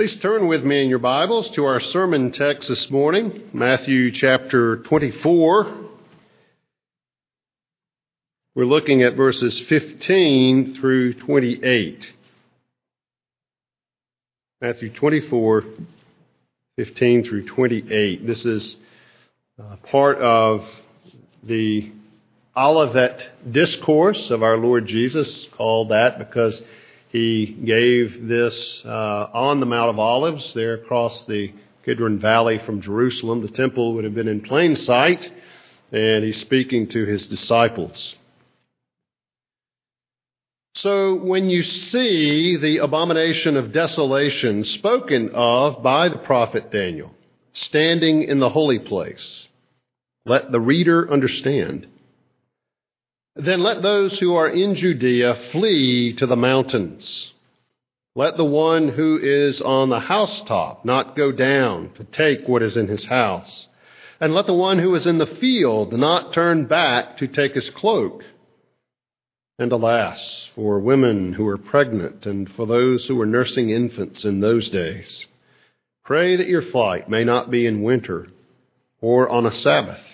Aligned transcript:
Please 0.00 0.16
turn 0.16 0.48
with 0.48 0.64
me 0.64 0.82
in 0.82 0.88
your 0.88 0.98
Bibles 0.98 1.50
to 1.50 1.66
our 1.66 1.78
sermon 1.78 2.32
text 2.32 2.70
this 2.70 2.88
morning, 2.88 3.50
Matthew 3.52 4.10
chapter 4.10 4.78
24. 4.78 5.76
We're 8.54 8.64
looking 8.64 9.02
at 9.02 9.14
verses 9.14 9.60
15 9.60 10.76
through 10.76 11.12
28. 11.12 12.14
Matthew 14.62 14.88
24, 14.88 15.64
15 16.76 17.24
through 17.24 17.44
28. 17.44 18.26
This 18.26 18.46
is 18.46 18.76
uh, 19.62 19.76
part 19.90 20.16
of 20.16 20.66
the 21.42 21.92
Olivet 22.56 23.28
Discourse 23.52 24.30
of 24.30 24.42
our 24.42 24.56
Lord 24.56 24.86
Jesus, 24.86 25.46
called 25.58 25.90
that 25.90 26.18
because 26.18 26.62
he 27.10 27.46
gave 27.46 28.28
this 28.28 28.82
uh, 28.84 29.28
on 29.32 29.58
the 29.58 29.66
Mount 29.66 29.90
of 29.90 29.98
Olives, 29.98 30.54
there 30.54 30.74
across 30.74 31.24
the 31.24 31.52
Kidron 31.84 32.20
Valley 32.20 32.58
from 32.60 32.80
Jerusalem. 32.80 33.42
The 33.42 33.48
temple 33.48 33.94
would 33.94 34.04
have 34.04 34.14
been 34.14 34.28
in 34.28 34.40
plain 34.42 34.76
sight, 34.76 35.32
and 35.90 36.24
he's 36.24 36.40
speaking 36.40 36.86
to 36.88 37.04
his 37.04 37.26
disciples. 37.26 38.14
So, 40.76 41.16
when 41.16 41.50
you 41.50 41.64
see 41.64 42.56
the 42.56 42.78
abomination 42.78 43.56
of 43.56 43.72
desolation 43.72 44.62
spoken 44.62 45.30
of 45.34 45.82
by 45.82 46.08
the 46.08 46.18
prophet 46.18 46.70
Daniel 46.70 47.12
standing 47.54 48.22
in 48.22 48.38
the 48.38 48.50
holy 48.50 48.78
place, 48.78 49.48
let 50.26 50.52
the 50.52 50.60
reader 50.60 51.10
understand 51.10 51.88
then 53.36 53.60
let 53.60 53.82
those 53.82 54.18
who 54.18 54.34
are 54.34 54.48
in 54.48 54.74
Judea 54.74 55.34
flee 55.52 56.12
to 56.14 56.26
the 56.26 56.36
mountains. 56.36 57.32
Let 58.16 58.36
the 58.36 58.44
one 58.44 58.88
who 58.88 59.18
is 59.22 59.60
on 59.60 59.88
the 59.88 60.00
housetop 60.00 60.84
not 60.84 61.16
go 61.16 61.30
down 61.30 61.92
to 61.94 62.04
take 62.04 62.48
what 62.48 62.62
is 62.62 62.76
in 62.76 62.88
his 62.88 63.04
house. 63.04 63.68
And 64.20 64.34
let 64.34 64.46
the 64.46 64.54
one 64.54 64.78
who 64.78 64.94
is 64.96 65.06
in 65.06 65.18
the 65.18 65.26
field 65.26 65.92
not 65.92 66.32
turn 66.32 66.66
back 66.66 67.18
to 67.18 67.28
take 67.28 67.54
his 67.54 67.70
cloak. 67.70 68.24
And 69.58 69.70
alas, 69.70 70.48
for 70.54 70.80
women 70.80 71.32
who 71.32 71.46
are 71.46 71.58
pregnant 71.58 72.26
and 72.26 72.50
for 72.50 72.66
those 72.66 73.06
who 73.06 73.20
are 73.20 73.26
nursing 73.26 73.70
infants 73.70 74.24
in 74.24 74.40
those 74.40 74.68
days, 74.70 75.26
pray 76.04 76.36
that 76.36 76.48
your 76.48 76.62
flight 76.62 77.08
may 77.08 77.24
not 77.24 77.50
be 77.50 77.66
in 77.66 77.82
winter 77.82 78.28
or 79.00 79.28
on 79.28 79.46
a 79.46 79.52
Sabbath 79.52 80.09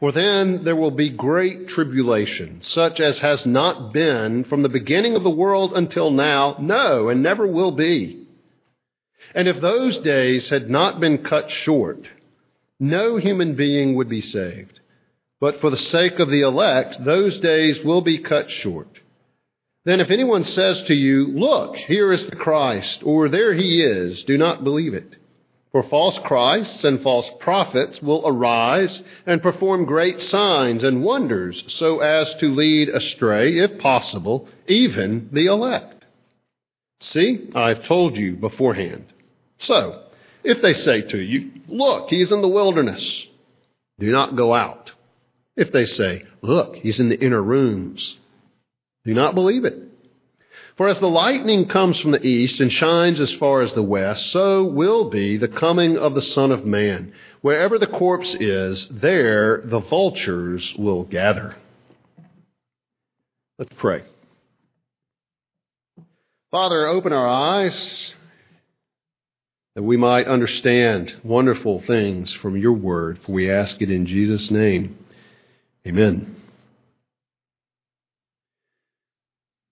for 0.00 0.12
then 0.12 0.64
there 0.64 0.76
will 0.76 0.90
be 0.90 1.10
great 1.10 1.68
tribulation, 1.68 2.60
such 2.60 3.00
as 3.00 3.18
has 3.18 3.46
not 3.46 3.92
been 3.92 4.44
from 4.44 4.62
the 4.62 4.68
beginning 4.68 5.14
of 5.14 5.22
the 5.22 5.30
world 5.30 5.72
until 5.74 6.10
now, 6.10 6.56
no, 6.58 7.08
and 7.08 7.22
never 7.22 7.46
will 7.46 7.72
be. 7.72 8.26
And 9.34 9.48
if 9.48 9.60
those 9.60 9.98
days 9.98 10.50
had 10.50 10.68
not 10.68 11.00
been 11.00 11.24
cut 11.24 11.50
short, 11.50 12.08
no 12.80 13.16
human 13.16 13.54
being 13.54 13.94
would 13.94 14.08
be 14.08 14.20
saved. 14.20 14.80
But 15.40 15.60
for 15.60 15.70
the 15.70 15.76
sake 15.76 16.18
of 16.18 16.30
the 16.30 16.42
elect, 16.42 17.04
those 17.04 17.38
days 17.38 17.82
will 17.84 18.00
be 18.00 18.18
cut 18.18 18.50
short. 18.50 18.88
Then 19.84 20.00
if 20.00 20.10
anyone 20.10 20.44
says 20.44 20.82
to 20.84 20.94
you, 20.94 21.26
Look, 21.26 21.76
here 21.76 22.12
is 22.12 22.26
the 22.26 22.36
Christ, 22.36 23.02
or 23.04 23.28
there 23.28 23.54
he 23.54 23.82
is, 23.82 24.24
do 24.24 24.38
not 24.38 24.64
believe 24.64 24.94
it. 24.94 25.16
For 25.74 25.82
false 25.82 26.20
Christs 26.20 26.84
and 26.84 27.02
false 27.02 27.28
prophets 27.40 28.00
will 28.00 28.22
arise 28.24 29.02
and 29.26 29.42
perform 29.42 29.86
great 29.86 30.20
signs 30.20 30.84
and 30.84 31.02
wonders 31.02 31.64
so 31.66 31.98
as 31.98 32.32
to 32.36 32.54
lead 32.54 32.90
astray, 32.90 33.58
if 33.58 33.76
possible, 33.78 34.48
even 34.68 35.30
the 35.32 35.46
elect. 35.46 36.04
See, 37.00 37.50
I've 37.56 37.84
told 37.86 38.16
you 38.16 38.36
beforehand. 38.36 39.06
So, 39.58 40.04
if 40.44 40.62
they 40.62 40.74
say 40.74 41.02
to 41.02 41.18
you, 41.18 41.50
Look, 41.66 42.08
he's 42.08 42.30
in 42.30 42.40
the 42.40 42.46
wilderness, 42.46 43.26
do 43.98 44.12
not 44.12 44.36
go 44.36 44.54
out. 44.54 44.92
If 45.56 45.72
they 45.72 45.86
say, 45.86 46.22
Look, 46.40 46.76
he's 46.76 47.00
in 47.00 47.08
the 47.08 47.20
inner 47.20 47.42
rooms, 47.42 48.16
do 49.04 49.12
not 49.12 49.34
believe 49.34 49.64
it. 49.64 49.76
For 50.76 50.88
as 50.88 50.98
the 50.98 51.08
lightning 51.08 51.68
comes 51.68 52.00
from 52.00 52.10
the 52.10 52.26
east 52.26 52.60
and 52.60 52.72
shines 52.72 53.20
as 53.20 53.32
far 53.32 53.62
as 53.62 53.72
the 53.74 53.82
west, 53.82 54.32
so 54.32 54.64
will 54.64 55.08
be 55.08 55.36
the 55.36 55.46
coming 55.46 55.96
of 55.96 56.14
the 56.14 56.22
Son 56.22 56.50
of 56.50 56.66
Man. 56.66 57.12
Wherever 57.42 57.78
the 57.78 57.86
corpse 57.86 58.34
is, 58.34 58.88
there 58.88 59.62
the 59.64 59.78
vultures 59.78 60.74
will 60.76 61.04
gather. 61.04 61.54
Let's 63.56 63.72
pray. 63.76 64.02
Father, 66.50 66.88
open 66.88 67.12
our 67.12 67.26
eyes 67.26 68.12
that 69.76 69.82
we 69.82 69.96
might 69.96 70.26
understand 70.26 71.14
wonderful 71.22 71.82
things 71.82 72.32
from 72.32 72.56
your 72.56 72.72
word, 72.72 73.20
for 73.24 73.32
we 73.32 73.50
ask 73.50 73.80
it 73.80 73.90
in 73.90 74.06
Jesus' 74.06 74.50
name. 74.50 74.98
Amen. 75.86 76.43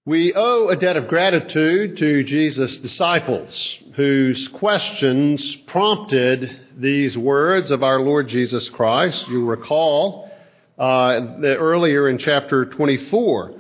We 0.05 0.35
owe 0.35 0.69
a 0.69 0.75
debt 0.75 0.97
of 0.97 1.07
gratitude 1.07 1.97
to 1.99 2.25
Jesus' 2.25 2.77
disciples, 2.77 3.79
whose 3.95 4.49
questions 4.49 5.55
prompted 5.69 6.59
these 6.77 7.17
words 7.17 7.71
of 7.71 7.85
our 7.85 8.01
Lord 8.01 8.27
Jesus 8.27 8.69
Christ. 8.69 9.29
You 9.29 9.45
recall 9.45 10.29
uh, 10.77 11.21
earlier 11.45 12.09
in 12.09 12.19
chapter 12.19 12.65
24, 12.65 13.55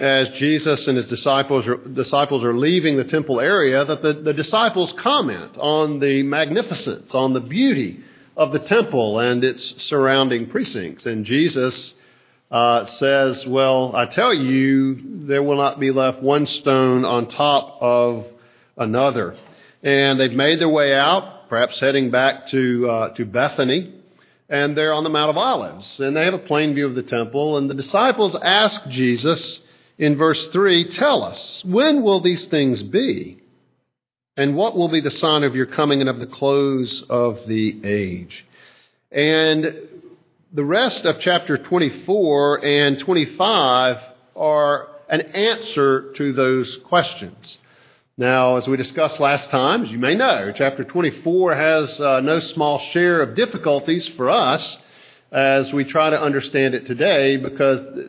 as 0.00 0.30
Jesus 0.30 0.88
and 0.88 0.96
his 0.96 1.06
disciples 1.06 1.68
are, 1.68 1.76
disciples 1.76 2.42
are 2.42 2.56
leaving 2.56 2.96
the 2.96 3.04
temple 3.04 3.38
area, 3.38 3.84
that 3.84 4.02
the, 4.02 4.14
the 4.14 4.34
disciples 4.34 4.92
comment 4.98 5.56
on 5.56 6.00
the 6.00 6.24
magnificence, 6.24 7.14
on 7.14 7.32
the 7.32 7.40
beauty 7.40 8.00
of 8.36 8.50
the 8.50 8.58
temple 8.58 9.20
and 9.20 9.44
its 9.44 9.80
surrounding 9.84 10.50
precincts. 10.50 11.06
And 11.06 11.24
Jesus 11.24 11.94
uh, 12.50 12.86
says, 12.86 13.46
Well, 13.46 13.94
I 13.94 14.06
tell 14.06 14.32
you, 14.32 15.26
there 15.26 15.42
will 15.42 15.56
not 15.56 15.80
be 15.80 15.90
left 15.90 16.22
one 16.22 16.46
stone 16.46 17.04
on 17.04 17.28
top 17.28 17.78
of 17.80 18.26
another. 18.76 19.36
And 19.82 20.18
they've 20.18 20.32
made 20.32 20.60
their 20.60 20.68
way 20.68 20.94
out, 20.94 21.48
perhaps 21.48 21.78
heading 21.80 22.10
back 22.10 22.48
to, 22.48 22.90
uh, 22.90 23.14
to 23.14 23.24
Bethany, 23.24 23.92
and 24.48 24.76
they're 24.76 24.92
on 24.92 25.04
the 25.04 25.10
Mount 25.10 25.30
of 25.30 25.36
Olives. 25.36 25.98
And 26.00 26.16
they 26.16 26.24
have 26.24 26.34
a 26.34 26.38
plain 26.38 26.74
view 26.74 26.86
of 26.86 26.94
the 26.94 27.02
temple. 27.02 27.56
And 27.58 27.68
the 27.68 27.74
disciples 27.74 28.36
ask 28.36 28.86
Jesus 28.88 29.60
in 29.98 30.16
verse 30.16 30.48
3 30.48 30.90
Tell 30.90 31.22
us, 31.22 31.62
when 31.64 32.02
will 32.02 32.20
these 32.20 32.46
things 32.46 32.82
be? 32.82 33.42
And 34.36 34.54
what 34.54 34.76
will 34.76 34.88
be 34.88 35.00
the 35.00 35.10
sign 35.10 35.44
of 35.44 35.56
your 35.56 35.66
coming 35.66 36.00
and 36.00 36.10
of 36.10 36.18
the 36.18 36.26
close 36.26 37.02
of 37.08 37.46
the 37.46 37.80
age? 37.84 38.46
And 39.10 39.74
the 40.56 40.64
rest 40.64 41.04
of 41.04 41.20
chapter 41.20 41.58
24 41.58 42.64
and 42.64 42.98
25 42.98 43.98
are 44.34 44.88
an 45.06 45.20
answer 45.20 46.12
to 46.14 46.32
those 46.32 46.78
questions. 46.78 47.58
Now, 48.16 48.56
as 48.56 48.66
we 48.66 48.78
discussed 48.78 49.20
last 49.20 49.50
time, 49.50 49.82
as 49.82 49.92
you 49.92 49.98
may 49.98 50.14
know, 50.14 50.52
chapter 50.54 50.82
24 50.82 51.54
has 51.54 52.00
uh, 52.00 52.20
no 52.20 52.38
small 52.38 52.78
share 52.78 53.20
of 53.20 53.34
difficulties 53.34 54.08
for 54.08 54.30
us 54.30 54.78
as 55.30 55.74
we 55.74 55.84
try 55.84 56.08
to 56.08 56.18
understand 56.18 56.74
it 56.74 56.86
today 56.86 57.36
because 57.36 58.08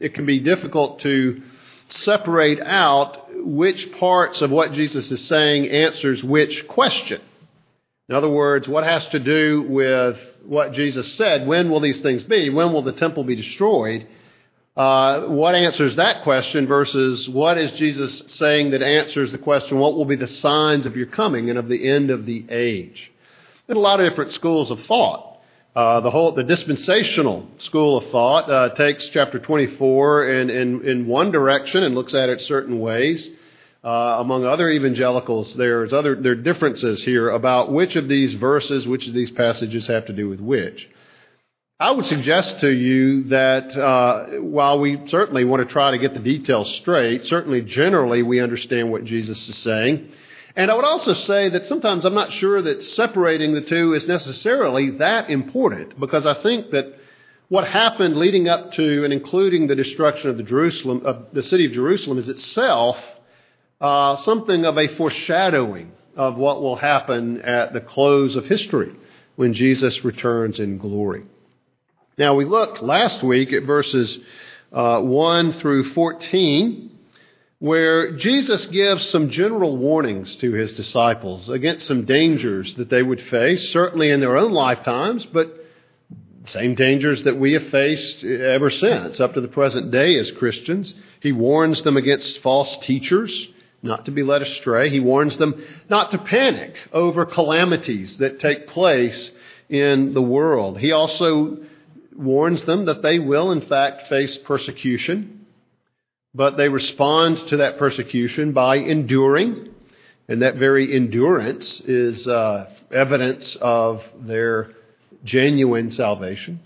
it 0.00 0.12
can 0.12 0.26
be 0.26 0.40
difficult 0.40 0.98
to 1.02 1.40
separate 1.88 2.58
out 2.62 3.32
which 3.32 3.92
parts 3.92 4.42
of 4.42 4.50
what 4.50 4.72
Jesus 4.72 5.12
is 5.12 5.24
saying 5.24 5.68
answers 5.68 6.24
which 6.24 6.66
question. 6.66 7.20
In 8.08 8.14
other 8.14 8.30
words, 8.30 8.68
what 8.68 8.84
has 8.84 9.04
to 9.08 9.18
do 9.18 9.62
with 9.62 10.16
what 10.44 10.72
Jesus 10.72 11.14
said? 11.14 11.46
When 11.46 11.70
will 11.70 11.80
these 11.80 12.00
things 12.00 12.22
be? 12.22 12.50
When 12.50 12.72
will 12.72 12.82
the 12.82 12.92
temple 12.92 13.24
be 13.24 13.34
destroyed? 13.34 14.06
Uh, 14.76 15.22
what 15.22 15.56
answers 15.56 15.96
that 15.96 16.22
question 16.22 16.68
versus 16.68 17.28
what 17.28 17.58
is 17.58 17.72
Jesus 17.72 18.22
saying 18.28 18.70
that 18.70 18.82
answers 18.82 19.32
the 19.32 19.38
question, 19.38 19.78
what 19.78 19.94
will 19.94 20.04
be 20.04 20.16
the 20.16 20.28
signs 20.28 20.86
of 20.86 20.96
your 20.96 21.06
coming 21.06 21.50
and 21.50 21.58
of 21.58 21.68
the 21.68 21.88
end 21.88 22.10
of 22.10 22.26
the 22.26 22.44
age? 22.48 23.10
There's 23.66 23.78
a 23.78 23.80
lot 23.80 24.00
of 24.00 24.08
different 24.08 24.34
schools 24.34 24.70
of 24.70 24.80
thought. 24.84 25.40
Uh, 25.74 26.00
the 26.00 26.10
whole 26.10 26.32
the 26.32 26.44
dispensational 26.44 27.48
school 27.58 27.98
of 27.98 28.10
thought 28.10 28.48
uh, 28.48 28.74
takes 28.76 29.08
chapter 29.08 29.38
24 29.38 30.28
in, 30.28 30.50
in, 30.50 30.88
in 30.88 31.06
one 31.06 31.32
direction 31.32 31.82
and 31.82 31.94
looks 31.94 32.14
at 32.14 32.28
it 32.28 32.40
certain 32.42 32.78
ways. 32.78 33.28
Uh, 33.86 34.16
among 34.18 34.44
other 34.44 34.68
evangelicals, 34.68 35.54
there's 35.54 35.92
other 35.92 36.16
there 36.16 36.32
are 36.32 36.34
differences 36.34 37.04
here 37.04 37.30
about 37.30 37.70
which 37.70 37.94
of 37.94 38.08
these 38.08 38.34
verses, 38.34 38.84
which 38.84 39.06
of 39.06 39.14
these 39.14 39.30
passages 39.30 39.86
have 39.86 40.06
to 40.06 40.12
do 40.12 40.28
with 40.28 40.40
which. 40.40 40.90
I 41.78 41.92
would 41.92 42.06
suggest 42.06 42.58
to 42.60 42.70
you 42.72 43.24
that 43.24 43.76
uh, 43.76 44.40
while 44.40 44.80
we 44.80 45.06
certainly 45.06 45.44
want 45.44 45.62
to 45.62 45.72
try 45.72 45.92
to 45.92 45.98
get 45.98 46.14
the 46.14 46.20
details 46.20 46.74
straight, 46.74 47.26
certainly 47.26 47.60
generally 47.60 48.24
we 48.24 48.40
understand 48.40 48.90
what 48.90 49.04
Jesus 49.04 49.48
is 49.48 49.58
saying. 49.58 50.10
And 50.56 50.68
I 50.68 50.74
would 50.74 50.84
also 50.84 51.14
say 51.14 51.50
that 51.50 51.66
sometimes 51.66 52.04
I'm 52.04 52.14
not 52.14 52.32
sure 52.32 52.60
that 52.62 52.82
separating 52.82 53.54
the 53.54 53.60
two 53.60 53.92
is 53.92 54.08
necessarily 54.08 54.90
that 54.98 55.30
important 55.30 56.00
because 56.00 56.26
I 56.26 56.34
think 56.42 56.72
that 56.72 56.86
what 57.48 57.68
happened 57.68 58.16
leading 58.16 58.48
up 58.48 58.72
to 58.72 59.04
and 59.04 59.12
including 59.12 59.68
the 59.68 59.76
destruction 59.76 60.30
of 60.30 60.38
the 60.38 60.42
Jerusalem 60.42 61.02
of 61.04 61.26
the 61.32 61.42
city 61.44 61.66
of 61.66 61.72
Jerusalem 61.72 62.18
is 62.18 62.28
itself 62.28 62.96
uh, 63.80 64.16
something 64.16 64.64
of 64.64 64.78
a 64.78 64.88
foreshadowing 64.96 65.92
of 66.16 66.38
what 66.38 66.62
will 66.62 66.76
happen 66.76 67.42
at 67.42 67.72
the 67.72 67.80
close 67.80 68.36
of 68.36 68.46
history 68.46 68.94
when 69.36 69.52
Jesus 69.52 70.04
returns 70.04 70.58
in 70.58 70.78
glory. 70.78 71.24
Now, 72.18 72.34
we 72.34 72.46
looked 72.46 72.82
last 72.82 73.22
week 73.22 73.52
at 73.52 73.64
verses 73.64 74.18
uh, 74.72 75.00
1 75.00 75.52
through 75.54 75.92
14, 75.92 76.90
where 77.58 78.16
Jesus 78.16 78.66
gives 78.66 79.08
some 79.10 79.30
general 79.30 79.76
warnings 79.76 80.36
to 80.36 80.52
his 80.52 80.72
disciples 80.72 81.48
against 81.48 81.86
some 81.86 82.06
dangers 82.06 82.74
that 82.74 82.88
they 82.88 83.02
would 83.02 83.20
face, 83.20 83.68
certainly 83.70 84.10
in 84.10 84.20
their 84.20 84.36
own 84.36 84.52
lifetimes, 84.52 85.26
but 85.26 85.64
same 86.44 86.74
dangers 86.74 87.24
that 87.24 87.38
we 87.38 87.52
have 87.54 87.68
faced 87.68 88.24
ever 88.24 88.70
since, 88.70 89.20
up 89.20 89.34
to 89.34 89.40
the 89.40 89.48
present 89.48 89.90
day 89.90 90.16
as 90.16 90.30
Christians. 90.30 90.94
He 91.20 91.32
warns 91.32 91.82
them 91.82 91.96
against 91.96 92.40
false 92.40 92.78
teachers, 92.78 93.48
not 93.86 94.04
to 94.06 94.10
be 94.10 94.22
led 94.22 94.42
astray. 94.42 94.90
He 94.90 95.00
warns 95.00 95.38
them 95.38 95.64
not 95.88 96.10
to 96.10 96.18
panic 96.18 96.74
over 96.92 97.24
calamities 97.24 98.18
that 98.18 98.40
take 98.40 98.68
place 98.68 99.30
in 99.68 100.12
the 100.14 100.22
world. 100.22 100.78
He 100.78 100.92
also 100.92 101.58
warns 102.14 102.62
them 102.64 102.86
that 102.86 103.02
they 103.02 103.18
will, 103.18 103.52
in 103.52 103.62
fact, 103.62 104.08
face 104.08 104.36
persecution, 104.38 105.46
but 106.34 106.56
they 106.56 106.68
respond 106.68 107.38
to 107.48 107.58
that 107.58 107.78
persecution 107.78 108.52
by 108.52 108.76
enduring, 108.76 109.74
and 110.28 110.42
that 110.42 110.56
very 110.56 110.94
endurance 110.94 111.80
is 111.80 112.26
uh, 112.28 112.70
evidence 112.90 113.56
of 113.60 114.02
their 114.20 114.70
genuine 115.24 115.90
salvation. 115.92 116.60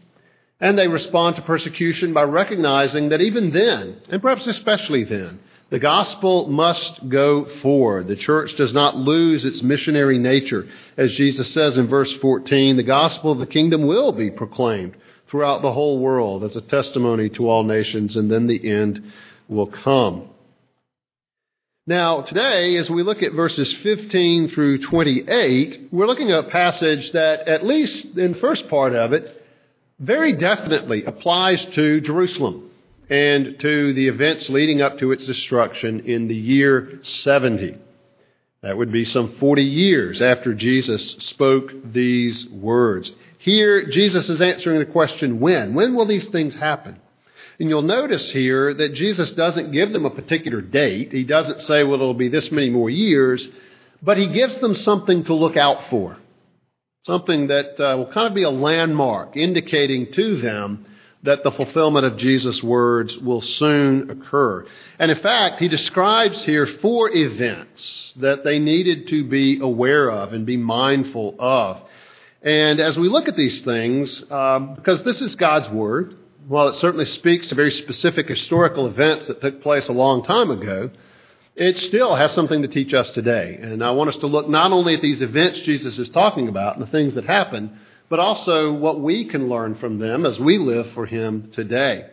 And 0.61 0.79
they 0.79 0.89
respond 0.89 1.37
to 1.37 1.43
persecution 1.43 2.13
by 2.13 2.23
recognizing 2.23 3.09
that 3.11 3.23
even 3.23 3.51
then, 3.51 4.03
and 4.11 4.21
perhaps 4.21 4.47
especially 4.47 5.05
then, 5.05 5.41
the 5.71 5.79
gospel 5.79 6.49
must 6.49 7.09
go 7.09 7.45
forward. 7.63 8.09
The 8.09 8.17
church 8.17 8.57
does 8.57 8.73
not 8.73 8.97
lose 8.97 9.45
its 9.45 9.63
missionary 9.63 10.19
nature. 10.19 10.69
As 10.97 11.15
Jesus 11.15 11.53
says 11.55 11.77
in 11.77 11.87
verse 11.87 12.13
14, 12.15 12.77
the 12.77 12.83
gospel 12.83 13.31
of 13.31 13.39
the 13.39 13.47
kingdom 13.47 13.87
will 13.87 14.11
be 14.11 14.33
proclaimed 14.33 14.97
throughout 15.29 15.63
the 15.63 15.73
whole 15.73 16.01
world 16.01 16.43
as 16.43 16.57
a 16.57 16.61
testimony 16.61 17.29
to 17.31 17.49
all 17.49 17.63
nations, 17.63 18.17
and 18.17 18.29
then 18.29 18.49
the 18.49 18.69
end 18.69 19.13
will 19.49 19.69
come. 19.69 20.29
Now, 21.87 22.23
today, 22.23 22.77
as 22.77 22.91
we 22.91 23.05
look 23.05 23.23
at 23.23 23.33
verses 23.33 23.73
15 23.73 24.49
through 24.49 24.79
28, 24.83 25.89
we're 25.93 26.07
looking 26.07 26.33
at 26.33 26.47
a 26.47 26.51
passage 26.51 27.13
that, 27.13 27.47
at 27.47 27.65
least 27.65 28.19
in 28.19 28.33
the 28.33 28.39
first 28.41 28.69
part 28.69 28.93
of 28.93 29.13
it, 29.13 29.41
very 30.01 30.33
definitely 30.33 31.05
applies 31.05 31.65
to 31.67 32.01
Jerusalem 32.01 32.70
and 33.11 33.59
to 33.59 33.93
the 33.93 34.07
events 34.07 34.49
leading 34.49 34.81
up 34.81 34.99
to 34.99 35.11
its 35.11 35.27
destruction 35.27 36.01
in 36.01 36.29
the 36.29 36.35
year 36.35 37.01
70. 37.03 37.77
That 38.63 38.77
would 38.77 38.93
be 38.93 39.05
some 39.05 39.37
40 39.37 39.65
years 39.65 40.23
after 40.23 40.55
Jesus 40.55 41.17
spoke 41.19 41.73
these 41.93 42.49
words. 42.49 43.11
Here, 43.39 43.87
Jesus 43.87 44.29
is 44.29 44.41
answering 44.41 44.79
the 44.79 44.93
question 44.93 45.41
when? 45.41 45.75
When 45.75 45.95
will 45.95 46.07
these 46.07 46.29
things 46.29 46.55
happen? 46.55 47.01
And 47.59 47.69
you'll 47.69 47.83
notice 47.83 48.31
here 48.31 48.73
that 48.75 48.95
Jesus 48.95 49.33
doesn't 49.33 49.73
give 49.73 49.93
them 49.93 50.05
a 50.05 50.11
particular 50.11 50.61
date. 50.61 51.13
He 51.13 51.25
doesn't 51.25 51.63
say, 51.63 51.83
well, 51.83 51.95
it'll 51.95 52.15
be 52.15 52.29
this 52.29 52.53
many 52.53 52.71
more 52.71 52.91
years, 52.91 53.47
but 54.03 54.19
he 54.19 54.29
gives 54.29 54.57
them 54.59 54.75
something 54.75 55.25
to 55.25 55.35
look 55.35 55.57
out 55.57 55.89
for. 55.91 56.17
Something 57.07 57.49
that 57.49 57.81
uh, 57.81 57.97
will 57.97 58.13
kind 58.13 58.29
of 58.29 58.35
be 58.35 58.45
a 58.45 58.51
landmark 58.51 59.37
indicating 59.37 60.13
to 60.13 60.37
them 60.37 60.87
that 61.23 61.43
the 61.43 61.53
fulfillment 61.53 62.07
of 62.07 62.17
Jesus' 62.17 62.63
words 62.63 63.17
will 63.19 63.43
soon 63.43 64.11
occur. 64.11 64.65
And 64.99 65.11
in 65.11 65.19
fact, 65.19 65.61
he 65.61 65.69
describes 65.69 66.41
here 66.43 66.67
four 66.67 67.11
events 67.11 68.15
that 68.17 68.43
they 68.43 68.59
needed 68.59 69.09
to 69.09 69.25
be 69.25 69.61
aware 69.61 70.11
of 70.11 70.33
and 70.33 70.47
be 70.47 70.57
mindful 70.57 71.37
of. 71.39 71.83
And 72.43 72.81
as 72.81 72.97
we 72.97 73.09
look 73.09 73.29
at 73.29 73.37
these 73.37 73.61
things, 73.61 74.25
um, 74.31 74.75
because 74.75 75.03
this 75.03 75.21
is 75.21 75.35
God's 75.37 75.69
Word, 75.69 76.17
while 76.49 76.69
it 76.69 76.77
certainly 76.77 77.05
speaks 77.05 77.49
to 77.49 77.55
very 77.55 77.71
specific 77.71 78.27
historical 78.27 78.87
events 78.87 79.27
that 79.27 79.43
took 79.43 79.61
place 79.61 79.89
a 79.89 79.93
long 79.93 80.25
time 80.25 80.51
ago, 80.51 80.91
it 81.55 81.77
still 81.77 82.15
has 82.15 82.33
something 82.33 82.63
to 82.63 82.69
teach 82.69 82.95
us 82.95 83.11
today. 83.11 83.59
And 83.61 83.85
I 83.85 83.91
want 83.91 84.09
us 84.09 84.17
to 84.19 84.27
look 84.27 84.49
not 84.49 84.73
only 84.73 84.95
at 84.95 85.03
these 85.03 85.21
events 85.21 85.61
Jesus 85.61 85.99
is 85.99 86.09
talking 86.09 86.49
about 86.49 86.77
and 86.77 86.87
the 86.87 86.91
things 86.91 87.15
that 87.15 87.25
happen, 87.27 87.79
but 88.11 88.19
also 88.19 88.73
what 88.73 89.01
we 89.01 89.25
can 89.25 89.49
learn 89.49 89.77
from 89.77 89.99
them 89.99 90.27
as 90.27 90.39
we 90.39 90.59
live 90.59 90.93
for 90.93 91.07
Him 91.07 91.51
today. 91.53 92.11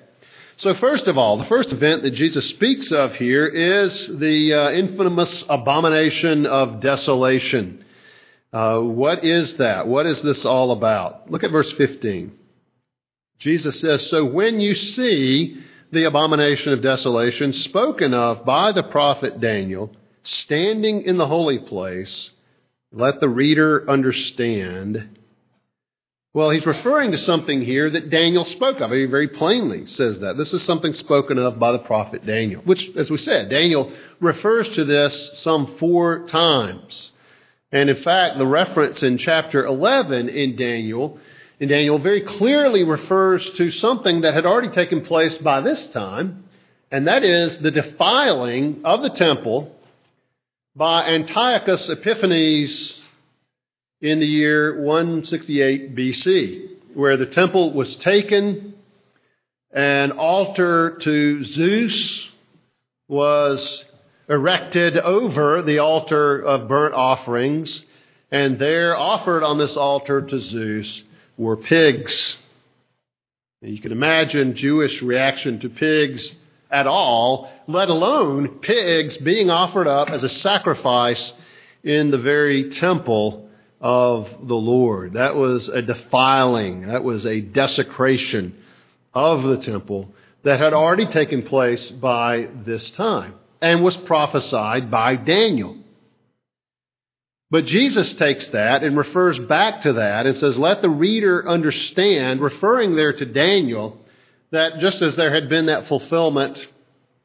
So, 0.58 0.74
first 0.76 1.08
of 1.08 1.18
all, 1.18 1.38
the 1.38 1.46
first 1.46 1.74
event 1.74 2.04
that 2.04 2.12
Jesus 2.12 2.48
speaks 2.48 2.92
of 2.92 3.14
here 3.16 3.46
is 3.46 4.08
the 4.08 4.54
uh, 4.54 4.72
infamous 4.72 5.44
abomination 5.50 6.46
of 6.46 6.80
desolation. 6.80 7.84
Uh, 8.54 8.80
what 8.80 9.26
is 9.26 9.56
that? 9.56 9.88
What 9.88 10.06
is 10.06 10.22
this 10.22 10.46
all 10.46 10.72
about? 10.72 11.30
Look 11.30 11.44
at 11.44 11.52
verse 11.52 11.72
15. 11.74 12.32
Jesus 13.40 13.80
says, 13.80 14.08
So 14.08 14.26
when 14.26 14.60
you 14.60 14.74
see 14.74 15.64
the 15.92 16.06
abomination 16.06 16.74
of 16.74 16.82
desolation 16.82 17.54
spoken 17.54 18.14
of 18.14 18.46
by 18.46 18.72
the 18.72 18.84
prophet 18.84 19.40
Daniel 19.40 19.96
standing 20.24 21.04
in 21.04 21.18
the 21.18 21.28
holy 21.28 21.60
place, 21.60 22.32
let 22.92 23.20
the 23.20 23.30
reader 23.30 23.88
understand. 23.90 25.18
Well, 26.38 26.52
he's 26.52 26.68
referring 26.68 27.14
to 27.14 27.18
something 27.18 27.64
here 27.64 27.90
that 27.90 28.12
Daniel 28.12 28.46
spoke 28.46 28.80
of. 28.80 28.92
He 28.92 29.06
very 29.06 29.28
plainly 29.28 29.88
says 29.88 30.20
that. 30.20 30.38
This 30.38 30.54
is 30.54 30.62
something 30.62 30.94
spoken 30.94 31.40
of 31.40 31.58
by 31.58 31.72
the 31.72 31.80
prophet 31.80 32.28
Daniel, 32.28 32.62
which, 32.62 32.92
as 32.96 33.10
we 33.10 33.18
said, 33.18 33.50
Daniel 33.50 33.92
refers 34.20 34.70
to 34.76 34.86
this 34.86 35.32
some 35.38 35.66
four 35.78 36.28
times. 36.28 37.12
And 37.72 37.90
in 37.90 37.96
fact, 37.96 38.38
the 38.38 38.46
reference 38.46 39.02
in 39.02 39.18
chapter 39.18 39.66
11 39.66 40.30
in 40.30 40.56
Daniel, 40.56 41.18
in 41.60 41.70
Daniel 41.70 41.98
very 41.98 42.22
clearly 42.22 42.84
refers 42.84 43.50
to 43.54 43.72
something 43.72 44.22
that 44.22 44.36
had 44.36 44.46
already 44.46 44.70
taken 44.70 45.06
place 45.06 45.40
by 45.40 45.62
this 45.62 45.88
time, 45.88 46.44
and 46.92 47.08
that 47.08 47.24
is 47.24 47.58
the 47.58 47.72
defiling 47.72 48.82
of 48.84 49.02
the 49.02 49.10
temple 49.10 49.76
by 50.76 51.08
Antiochus 51.08 51.90
Epiphanes 51.90 52.96
in 54.02 54.20
the 54.20 54.28
year 54.28 54.80
168 54.82 55.96
BC, 55.96 56.70
where 56.94 57.18
the 57.18 57.26
temple 57.26 57.74
was 57.74 57.96
taken, 57.96 58.76
an 59.72 60.12
altar 60.12 60.98
to 61.02 61.44
Zeus 61.44 62.28
was 63.08 63.86
erected 64.30 64.98
over 64.98 65.62
the 65.64 65.80
altar 65.80 66.40
of 66.40 66.68
burnt 66.68 66.94
offerings, 66.94 67.84
and 68.32 68.60
there 68.60 68.96
offered 68.96 69.44
on 69.44 69.58
this 69.58 69.76
altar 69.76 70.22
to 70.22 70.40
Zeus 70.40 71.04
were 71.38 71.58
pigs. 71.58 72.36
You 73.62 73.80
can 73.80 73.92
imagine 73.92 74.56
Jewish 74.56 75.02
reaction 75.02 75.60
to 75.62 75.70
pigs 75.70 76.34
at 76.70 76.86
all, 76.86 77.50
let 77.66 77.90
alone 77.90 78.60
pigs 78.60 79.18
being 79.18 79.50
offered 79.50 79.88
up 79.88 80.10
as 80.10 80.24
a 80.24 80.30
sacrifice 80.30 81.34
in 81.84 82.12
the 82.12 82.18
very 82.18 82.70
temple 82.70 83.47
of 83.80 84.28
the 84.48 84.56
Lord. 84.56 85.14
That 85.14 85.36
was 85.36 85.68
a 85.68 85.82
defiling, 85.82 86.88
that 86.88 87.04
was 87.04 87.26
a 87.26 87.42
desecration 87.42 88.56
of 89.14 89.44
the 89.44 89.58
temple 89.58 90.14
that 90.44 90.60
had 90.60 90.74
already 90.74 91.08
taken 91.08 91.44
place 91.44 91.90
by 91.90 92.48
this 92.66 92.92
time 92.92 93.36
and 93.62 93.84
was 93.84 93.98
prophesied 93.98 94.90
by 94.90 95.16
Daniel. 95.16 95.78
But 97.50 97.66
Jesus 97.66 98.14
takes 98.14 98.48
that 98.50 98.84
and 98.84 98.98
refers 98.98 99.40
back 99.40 99.82
to 99.82 99.94
that 99.94 100.26
and 100.26 100.38
says, 100.38 100.58
Let 100.58 100.82
the 100.82 100.90
reader 100.90 101.48
understand, 101.48 102.42
referring 102.42 102.96
there 102.96 103.14
to 103.14 103.26
Daniel, 103.26 104.00
that 104.52 104.80
just 104.80 105.02
as 105.02 105.16
there 105.16 105.34
had 105.34 105.50
been 105.50 105.68
that 105.68 105.88
fulfillment 105.88 106.60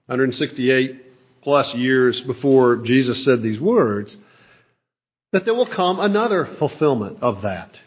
168 0.07 1.43
plus 1.43 1.75
years 1.75 2.21
before 2.21 2.77
Jesus 2.77 3.25
said 3.25 3.43
these 3.43 3.61
words, 3.61 4.17
that 5.33 5.45
there 5.45 5.55
will 5.55 5.67
come 5.67 5.99
another 5.99 6.47
fulfillment 6.59 7.19
of 7.23 7.43
that. 7.43 7.81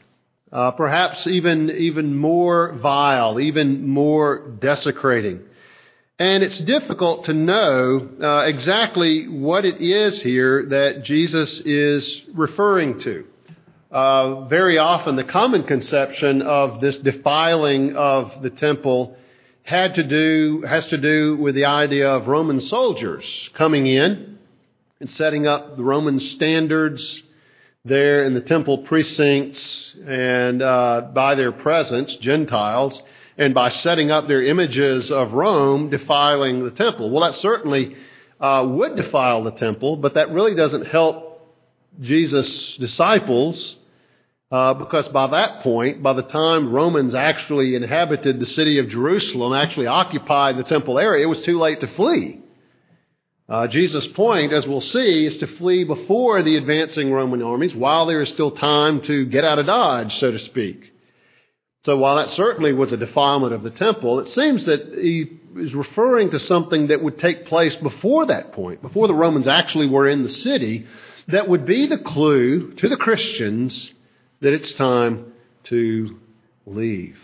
Uh, 0.52 0.72
perhaps 0.72 1.28
even, 1.28 1.70
even 1.72 2.16
more 2.16 2.74
vile, 2.74 3.40
even 3.40 3.88
more 3.88 4.40
desecrating. 4.60 5.42
And 6.18 6.44
it's 6.44 6.60
difficult 6.60 7.26
to 7.26 7.34
know 7.34 8.10
uh, 8.22 8.46
exactly 8.46 9.28
what 9.28 9.66
it 9.66 9.82
is 9.82 10.22
here 10.22 10.66
that 10.68 11.04
Jesus 11.04 11.60
is 11.60 12.22
referring 12.34 13.00
to. 13.02 13.26
Uh, 13.92 14.46
very 14.46 14.78
often, 14.78 15.16
the 15.16 15.24
common 15.24 15.64
conception 15.64 16.42
of 16.42 16.80
this 16.80 16.98
defiling 16.98 17.96
of 17.96 18.42
the 18.42 18.50
temple 18.50 19.18
had 19.64 19.96
to 19.96 20.04
do 20.04 20.64
has 20.68 20.88
to 20.88 20.98
do 20.98 21.36
with 21.38 21.56
the 21.56 21.66
idea 21.66 22.10
of 22.10 22.28
Roman 22.28 22.62
soldiers 22.62 23.50
coming 23.54 23.88
in 23.88 24.38
and 25.00 25.10
setting 25.10 25.48
up 25.48 25.76
the 25.76 25.84
Roman 25.84 26.20
standards 26.20 27.22
there 27.86 28.24
in 28.24 28.34
the 28.34 28.42
temple 28.42 28.80
precincts, 28.80 29.96
and 30.06 30.62
uh, 30.62 31.10
by 31.14 31.36
their 31.36 31.52
presence, 31.52 32.16
Gentiles 32.16 33.02
and 33.38 33.54
by 33.54 33.70
setting 33.70 34.12
up 34.12 34.28
their 34.28 34.42
images 34.42 35.12
of 35.12 35.34
Rome, 35.34 35.90
defiling 35.90 36.64
the 36.64 36.72
temple. 36.72 37.12
Well, 37.12 37.30
that 37.30 37.38
certainly 37.38 37.96
uh, 38.40 38.66
would 38.68 38.96
defile 38.96 39.44
the 39.44 39.52
temple, 39.52 39.98
but 39.98 40.14
that 40.14 40.32
really 40.32 40.56
doesn't 40.56 40.88
help 40.88 41.54
Jesus' 42.00 42.78
disciples. 42.78 43.76
Uh, 44.52 44.74
because 44.76 45.08
by 45.10 45.28
that 45.28 45.62
point, 45.64 46.02
by 46.04 46.14
the 46.14 46.22
time 46.22 46.72
Romans 46.72 47.16
actually 47.16 47.76
inhabited 47.76 48.40
the 48.40 48.46
city 48.46 48.78
of 48.78 48.88
Jerusalem, 48.88 49.54
actually 49.54 49.88
occupied 49.88 50.58
the 50.58 50.64
temple 50.64 51.00
area, 51.00 51.24
it 51.24 51.30
was 51.30 51.42
too 51.42 51.60
late 51.60 51.82
to 51.82 51.88
flee. 51.88 52.42
Uh, 53.48 53.68
Jesus' 53.68 54.08
point, 54.08 54.54
as 54.54 54.66
we'll 54.66 54.82
see, 54.82 55.26
is 55.26 55.38
to 55.38 55.48
flee 55.48 55.84
before 55.84 56.42
the 56.42 56.58
advancing 56.58 57.12
Roman 57.12 57.44
armies 57.44 57.76
while 57.76 58.08
there 58.08 58.22
is 58.22 58.30
still 58.30 58.52
time 58.52 59.02
to 59.02 59.26
get 59.26 59.44
out 59.44 59.60
of 59.60 59.68
Dodge, 59.68 60.16
so 60.18 60.32
to 60.32 60.40
speak. 60.40 60.92
So 61.86 61.98
while 61.98 62.16
that 62.16 62.32
certainly 62.32 62.74
was 62.74 62.92
a 62.92 62.98
defilement 62.98 63.54
of 63.54 63.62
the 63.62 63.70
temple, 63.70 64.20
it 64.20 64.30
seems 64.30 64.66
that 64.66 64.96
he 64.96 65.38
is 65.58 65.76
referring 65.76 66.32
to 66.32 66.40
something 66.40 66.88
that 66.88 67.04
would 67.04 67.20
take 67.20 67.46
place 67.46 67.76
before 67.76 68.26
that 68.26 68.54
point, 68.54 68.82
before 68.82 69.08
the 69.08 69.14
Romans 69.14 69.48
actually 69.48 69.88
were 69.88 70.08
in 70.08 70.24
the 70.24 70.30
city, 70.30 70.88
that 71.28 71.48
would 71.48 71.68
be 71.68 71.86
the 71.86 72.00
clue 72.00 72.74
to 72.74 72.90
the 72.90 72.98
Christians 72.98 73.92
that 74.42 74.54
it's 74.54 74.74
time 74.74 75.34
to 75.66 76.18
leave. 76.66 77.20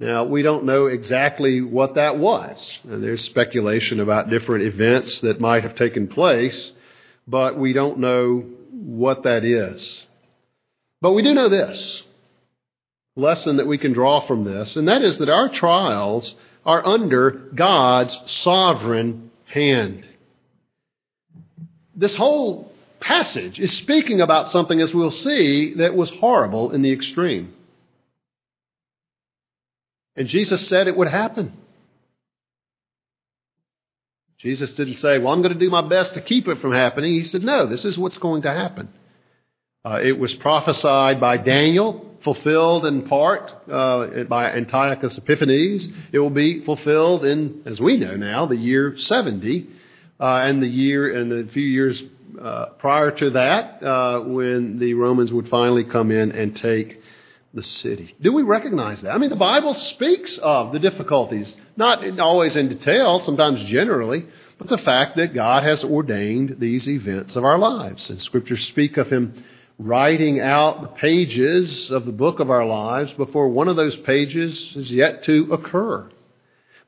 Now, 0.00 0.24
we 0.24 0.42
don't 0.42 0.64
know 0.64 0.86
exactly 0.86 1.60
what 1.60 1.96
that 1.96 2.18
was. 2.18 2.78
And 2.84 3.02
there's 3.02 3.24
speculation 3.24 3.98
about 3.98 4.30
different 4.30 4.64
events 4.64 5.20
that 5.20 5.40
might 5.40 5.64
have 5.64 5.74
taken 5.74 6.06
place, 6.06 6.72
but 7.26 7.58
we 7.58 7.72
don't 7.72 7.98
know 7.98 8.44
what 8.70 9.24
that 9.24 9.44
is. 9.44 10.06
But 11.00 11.12
we 11.12 11.22
do 11.22 11.34
know 11.34 11.48
this 11.48 12.02
lesson 13.16 13.56
that 13.56 13.66
we 13.66 13.78
can 13.78 13.92
draw 13.92 14.24
from 14.26 14.44
this, 14.44 14.76
and 14.76 14.86
that 14.88 15.02
is 15.02 15.18
that 15.18 15.28
our 15.28 15.48
trials 15.48 16.36
are 16.64 16.86
under 16.86 17.30
God's 17.52 18.18
sovereign 18.26 19.32
hand. 19.46 20.06
This 21.96 22.14
whole 22.14 22.72
passage 23.00 23.58
is 23.58 23.76
speaking 23.76 24.20
about 24.20 24.52
something, 24.52 24.80
as 24.80 24.94
we'll 24.94 25.10
see, 25.10 25.74
that 25.74 25.96
was 25.96 26.10
horrible 26.10 26.70
in 26.70 26.82
the 26.82 26.92
extreme. 26.92 27.54
And 30.18 30.26
Jesus 30.26 30.66
said 30.66 30.88
it 30.88 30.96
would 30.96 31.06
happen. 31.06 31.52
Jesus 34.38 34.72
didn't 34.72 34.96
say, 34.96 35.18
Well, 35.18 35.32
I'm 35.32 35.42
going 35.42 35.54
to 35.54 35.58
do 35.60 35.70
my 35.70 35.80
best 35.80 36.14
to 36.14 36.20
keep 36.20 36.48
it 36.48 36.58
from 36.58 36.72
happening. 36.72 37.12
He 37.12 37.22
said, 37.22 37.44
No, 37.44 37.66
this 37.66 37.84
is 37.84 37.96
what's 37.96 38.18
going 38.18 38.42
to 38.42 38.52
happen. 38.52 38.88
Uh, 39.84 40.00
it 40.02 40.18
was 40.18 40.34
prophesied 40.34 41.20
by 41.20 41.36
Daniel 41.36 42.16
fulfilled 42.24 42.84
in 42.84 43.06
part 43.08 43.52
uh, 43.70 44.24
by 44.24 44.50
Antiochus 44.50 45.16
Epiphanes. 45.18 45.88
It 46.10 46.18
will 46.18 46.30
be 46.30 46.64
fulfilled 46.64 47.24
in, 47.24 47.62
as 47.64 47.80
we 47.80 47.96
know 47.96 48.16
now, 48.16 48.46
the 48.46 48.56
year 48.56 48.98
70, 48.98 49.68
uh, 50.18 50.24
and 50.24 50.60
the 50.60 50.66
year 50.66 51.14
and 51.14 51.30
the 51.30 51.48
few 51.52 51.62
years 51.62 52.02
uh, 52.42 52.70
prior 52.80 53.12
to 53.12 53.30
that, 53.30 53.80
uh, 53.84 54.20
when 54.22 54.80
the 54.80 54.94
Romans 54.94 55.32
would 55.32 55.48
finally 55.48 55.84
come 55.84 56.10
in 56.10 56.32
and 56.32 56.56
take 56.56 57.00
the 57.54 57.62
city. 57.62 58.14
Do 58.20 58.32
we 58.32 58.42
recognize 58.42 59.00
that? 59.02 59.12
I 59.12 59.18
mean, 59.18 59.30
the 59.30 59.36
Bible 59.36 59.74
speaks 59.74 60.36
of 60.38 60.72
the 60.72 60.78
difficulties, 60.78 61.56
not 61.76 62.18
always 62.18 62.56
in 62.56 62.68
detail, 62.68 63.22
sometimes 63.22 63.64
generally, 63.64 64.26
but 64.58 64.68
the 64.68 64.78
fact 64.78 65.16
that 65.16 65.34
God 65.34 65.62
has 65.62 65.82
ordained 65.82 66.56
these 66.58 66.88
events 66.88 67.36
of 67.36 67.44
our 67.44 67.58
lives. 67.58 68.10
And 68.10 68.20
scriptures 68.20 68.66
speak 68.66 68.96
of 68.96 69.08
Him 69.08 69.44
writing 69.78 70.40
out 70.40 70.82
the 70.82 70.88
pages 70.88 71.90
of 71.90 72.04
the 72.04 72.12
book 72.12 72.40
of 72.40 72.50
our 72.50 72.66
lives 72.66 73.12
before 73.12 73.48
one 73.48 73.68
of 73.68 73.76
those 73.76 73.96
pages 73.96 74.74
is 74.76 74.90
yet 74.90 75.24
to 75.24 75.52
occur. 75.52 76.10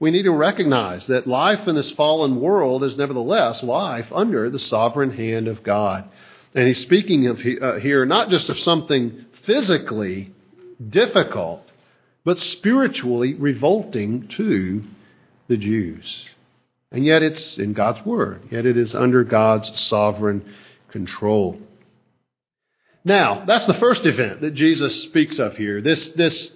We 0.01 0.11
need 0.11 0.23
to 0.23 0.33
recognize 0.33 1.07
that 1.07 1.27
life 1.27 1.69
in 1.69 1.75
this 1.75 1.93
fallen 1.93 2.41
world 2.41 2.83
is 2.83 2.97
nevertheless 2.97 3.63
life 3.63 4.07
under 4.11 4.51
the 4.51 4.59
sovereign 4.59 5.11
hand 5.11 5.47
of 5.47 5.63
God. 5.63 6.09
And 6.55 6.67
he's 6.67 6.81
speaking 6.81 7.29
of 7.29 7.39
uh, 7.39 7.75
here 7.75 8.05
not 8.07 8.31
just 8.31 8.49
of 8.49 8.59
something 8.59 9.27
physically 9.45 10.33
difficult, 10.89 11.63
but 12.25 12.39
spiritually 12.39 13.35
revolting 13.35 14.29
to 14.29 14.83
the 15.49 15.57
Jews. 15.57 16.29
And 16.93 17.05
yet 17.05 17.23
it's 17.23 17.59
in 17.59 17.73
God's 17.73 18.05
Word, 18.05 18.43
yet 18.51 18.67
it 18.67 18.77
is 18.77 18.95
under 18.95 19.25
God's 19.25 19.79
sovereign 19.81 20.45
control. 20.89 21.61
Now, 23.05 23.45
that's 23.47 23.67
the 23.67 23.75
first 23.75 24.05
event 24.05 24.43
that 24.43 24.55
Jesus 24.55 25.05
speaks 25.05 25.39
of 25.39 25.57
here. 25.57 25.81
This, 25.81 26.11
this 26.11 26.53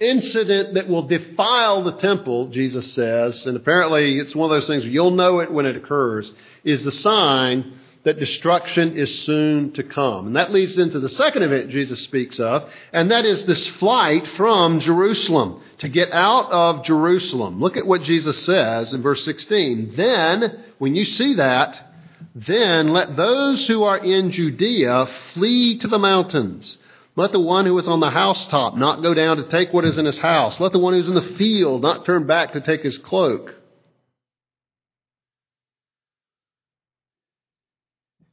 incident 0.00 0.74
that 0.74 0.88
will 0.88 1.02
defile 1.02 1.84
the 1.84 1.92
temple, 1.92 2.48
Jesus 2.48 2.92
says, 2.92 3.46
and 3.46 3.56
apparently 3.56 4.18
it's 4.18 4.34
one 4.34 4.50
of 4.50 4.56
those 4.56 4.66
things 4.66 4.84
you'll 4.84 5.12
know 5.12 5.40
it 5.40 5.52
when 5.52 5.66
it 5.66 5.76
occurs, 5.76 6.32
is 6.64 6.84
the 6.84 6.92
sign 6.92 7.78
that 8.08 8.18
destruction 8.18 8.96
is 8.96 9.20
soon 9.20 9.70
to 9.70 9.82
come. 9.82 10.28
And 10.28 10.36
that 10.36 10.50
leads 10.50 10.78
into 10.78 10.98
the 10.98 11.10
second 11.10 11.42
event 11.42 11.68
Jesus 11.68 12.00
speaks 12.04 12.40
of, 12.40 12.66
and 12.90 13.10
that 13.10 13.26
is 13.26 13.44
this 13.44 13.68
flight 13.68 14.26
from 14.28 14.80
Jerusalem, 14.80 15.60
to 15.80 15.90
get 15.90 16.10
out 16.10 16.50
of 16.50 16.84
Jerusalem. 16.84 17.60
Look 17.60 17.76
at 17.76 17.86
what 17.86 18.00
Jesus 18.00 18.42
says 18.46 18.94
in 18.94 19.02
verse 19.02 19.22
16. 19.26 19.92
Then, 19.94 20.64
when 20.78 20.94
you 20.94 21.04
see 21.04 21.34
that, 21.34 21.92
then 22.34 22.94
let 22.94 23.14
those 23.14 23.66
who 23.66 23.82
are 23.82 23.98
in 23.98 24.30
Judea 24.30 25.06
flee 25.34 25.76
to 25.80 25.88
the 25.88 25.98
mountains. 25.98 26.78
Let 27.14 27.32
the 27.32 27.40
one 27.40 27.66
who 27.66 27.78
is 27.78 27.88
on 27.88 28.00
the 28.00 28.08
housetop 28.08 28.74
not 28.74 29.02
go 29.02 29.12
down 29.12 29.36
to 29.36 29.50
take 29.50 29.74
what 29.74 29.84
is 29.84 29.98
in 29.98 30.06
his 30.06 30.16
house. 30.16 30.58
Let 30.58 30.72
the 30.72 30.78
one 30.78 30.94
who's 30.94 31.08
in 31.08 31.14
the 31.14 31.36
field 31.36 31.82
not 31.82 32.06
turn 32.06 32.26
back 32.26 32.54
to 32.54 32.62
take 32.62 32.82
his 32.82 32.96
cloak. 32.96 33.54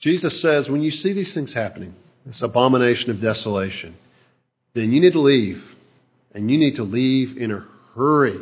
Jesus 0.06 0.40
says, 0.40 0.70
when 0.70 0.84
you 0.84 0.92
see 0.92 1.14
these 1.14 1.34
things 1.34 1.52
happening, 1.52 1.96
this 2.28 2.44
abomination 2.44 3.10
of 3.10 3.20
desolation, 3.20 3.98
then 4.76 4.92
you 4.92 5.02
need 5.02 5.14
to 5.14 5.20
leave. 5.20 5.64
And 6.32 6.52
you 6.52 6.60
need 6.60 6.76
to 6.76 6.84
leave 6.84 7.38
in 7.38 7.52
a 7.52 7.66
hurry. 7.96 8.40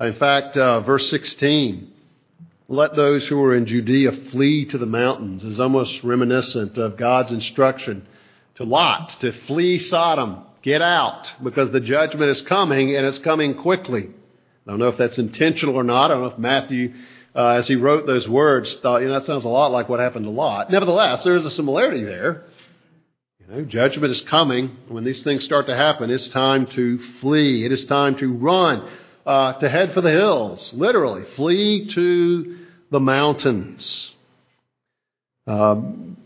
In 0.00 0.14
fact, 0.14 0.56
uh, 0.56 0.80
verse 0.80 1.08
16 1.08 1.92
let 2.70 2.96
those 2.96 3.28
who 3.28 3.40
are 3.44 3.54
in 3.54 3.64
Judea 3.64 4.10
flee 4.32 4.66
to 4.66 4.76
the 4.76 4.86
mountains 4.86 5.44
is 5.44 5.60
almost 5.60 6.02
reminiscent 6.02 6.76
of 6.78 6.96
God's 6.96 7.30
instruction 7.30 8.04
to 8.56 8.64
Lot 8.64 9.20
to 9.20 9.30
flee 9.46 9.78
Sodom. 9.78 10.44
Get 10.62 10.82
out 10.82 11.30
because 11.44 11.70
the 11.70 11.80
judgment 11.80 12.30
is 12.30 12.42
coming 12.42 12.96
and 12.96 13.06
it's 13.06 13.20
coming 13.20 13.54
quickly. 13.54 14.08
I 14.66 14.70
don't 14.70 14.80
know 14.80 14.88
if 14.88 14.98
that's 14.98 15.18
intentional 15.18 15.76
or 15.76 15.84
not. 15.84 16.06
I 16.10 16.14
don't 16.14 16.22
know 16.24 16.30
if 16.30 16.38
Matthew, 16.38 16.92
uh, 17.38 17.50
as 17.50 17.68
he 17.68 17.76
wrote 17.76 18.04
those 18.04 18.28
words, 18.28 18.74
thought, 18.80 19.00
you 19.00 19.06
know, 19.06 19.14
that 19.14 19.24
sounds 19.24 19.44
a 19.44 19.48
lot 19.48 19.70
like 19.70 19.88
what 19.88 20.00
happened 20.00 20.24
to 20.24 20.30
Lot. 20.30 20.72
Nevertheless, 20.72 21.22
there 21.22 21.36
is 21.36 21.44
a 21.44 21.52
similarity 21.52 22.02
there. 22.02 22.42
You 23.38 23.46
know, 23.46 23.64
judgment 23.64 24.10
is 24.10 24.20
coming. 24.22 24.76
When 24.88 25.04
these 25.04 25.22
things 25.22 25.44
start 25.44 25.68
to 25.68 25.76
happen, 25.76 26.10
it's 26.10 26.28
time 26.30 26.66
to 26.66 26.98
flee. 27.20 27.64
It 27.64 27.70
is 27.70 27.84
time 27.84 28.16
to 28.16 28.32
run 28.32 28.90
uh, 29.24 29.52
to 29.52 29.68
head 29.68 29.94
for 29.94 30.00
the 30.00 30.10
hills, 30.10 30.72
literally, 30.74 31.26
flee 31.36 31.86
to 31.90 32.58
the 32.90 32.98
mountains. 32.98 34.10
Um, 35.46 36.16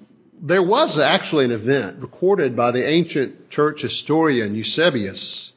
there 0.41 0.63
was 0.63 0.99
actually 0.99 1.45
an 1.45 1.53
event 1.53 2.01
recorded 2.01 2.57
by 2.57 2.71
the 2.71 2.89
ancient 2.89 3.51
church 3.51 3.83
historian 3.83 4.55
Eusebius. 4.55 5.52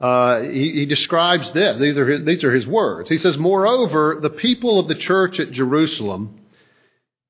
Uh, 0.00 0.42
he, 0.42 0.72
he, 0.72 0.86
describes 0.86 1.50
this. 1.52 1.76
These 1.78 1.98
are, 1.98 2.06
his, 2.06 2.24
these 2.24 2.44
are 2.44 2.54
his 2.54 2.66
words. 2.66 3.08
He 3.08 3.18
says, 3.18 3.36
Moreover, 3.36 4.18
the 4.22 4.30
people 4.30 4.78
of 4.78 4.86
the 4.86 4.94
church 4.94 5.40
at 5.40 5.50
Jerusalem, 5.50 6.38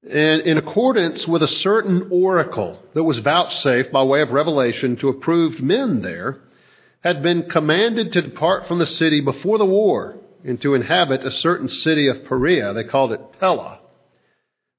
in, 0.02 0.40
in 0.42 0.58
accordance 0.58 1.26
with 1.26 1.42
a 1.42 1.48
certain 1.48 2.08
oracle 2.10 2.82
that 2.92 3.04
was 3.04 3.18
vouchsafed 3.18 3.90
by 3.90 4.02
way 4.02 4.20
of 4.20 4.32
revelation 4.32 4.96
to 4.96 5.08
approved 5.08 5.62
men 5.62 6.02
there, 6.02 6.40
had 7.00 7.22
been 7.22 7.48
commanded 7.48 8.12
to 8.12 8.22
depart 8.22 8.68
from 8.68 8.78
the 8.78 8.86
city 8.86 9.22
before 9.22 9.56
the 9.56 9.64
war 9.64 10.16
and 10.44 10.60
to 10.60 10.74
inhabit 10.74 11.24
a 11.24 11.30
certain 11.30 11.68
city 11.68 12.06
of 12.08 12.24
Perea. 12.26 12.74
They 12.74 12.84
called 12.84 13.12
it 13.12 13.40
Pella. 13.40 13.80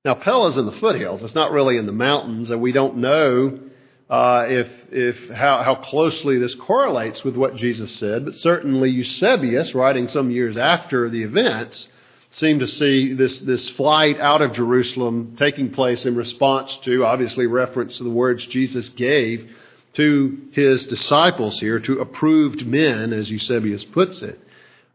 Now, 0.06 0.14
Pella 0.14 0.50
is 0.50 0.58
in 0.58 0.66
the 0.66 0.72
foothills. 0.74 1.24
It's 1.24 1.36
not 1.36 1.52
really 1.52 1.78
in 1.78 1.86
the 1.86 1.92
mountains, 1.92 2.52
and 2.52 2.62
we 2.62 2.72
don't 2.72 2.98
know 2.98 3.60
uh, 4.10 4.46
if, 4.50 4.68
if 4.92 5.30
how, 5.30 5.62
how 5.62 5.76
closely 5.76 6.40
this 6.40 6.56
correlates 6.56 7.24
with 7.24 7.36
what 7.36 7.56
Jesus 7.56 7.96
said. 7.96 8.26
But 8.26 8.36
certainly 8.36 8.90
Eusebius, 8.90 9.76
writing 9.76 10.08
some 10.08 10.32
years 10.32 10.58
after 10.58 11.10
the 11.10 11.24
events, 11.24 11.88
seemed 12.32 12.60
to 12.62 12.68
see 12.68 13.14
this, 13.14 13.40
this 13.42 13.70
flight 13.72 14.20
out 14.20 14.42
of 14.42 14.54
Jerusalem 14.54 15.36
taking 15.38 15.72
place 15.72 16.06
in 16.06 16.16
response 16.16 16.78
to, 16.84 17.06
obviously, 17.06 17.48
reference 17.48 17.98
to 17.98 18.04
the 18.04 18.10
words 18.10 18.46
Jesus 18.46 18.90
gave 18.90 19.50
to 19.94 20.38
his 20.52 20.86
disciples 20.86 21.60
here, 21.60 21.80
to 21.80 22.00
approved 22.00 22.66
men, 22.66 23.12
as 23.12 23.30
Eusebius 23.30 23.84
puts 23.84 24.22
it. 24.22 24.40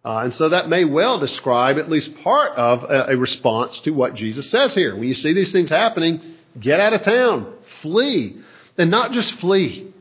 Uh, 0.05 0.19
and 0.19 0.35
so 0.35 0.51
that 0.51 0.69
may 0.69 0.85
well 0.85 1.19
describe 1.19 1.79
at 1.79 1.91
least 1.91 2.17
part 2.19 2.53
of 2.53 2.85
a, 2.85 3.13
a 3.13 3.17
response 3.17 3.81
to 3.81 3.91
what 3.91 4.15
Jesus 4.15 4.51
says 4.51 4.75
here. 4.75 4.95
When 4.95 5.09
you 5.09 5.15
see 5.15 5.33
these 5.33 5.51
things 5.51 5.71
happening, 5.71 6.21
get 6.61 6.79
out 6.79 6.93
of 6.93 7.03
town, 7.03 7.53
flee. 7.83 8.41
And 8.77 8.91
not 8.91 9.13
just 9.13 9.39
flee, 9.39 9.93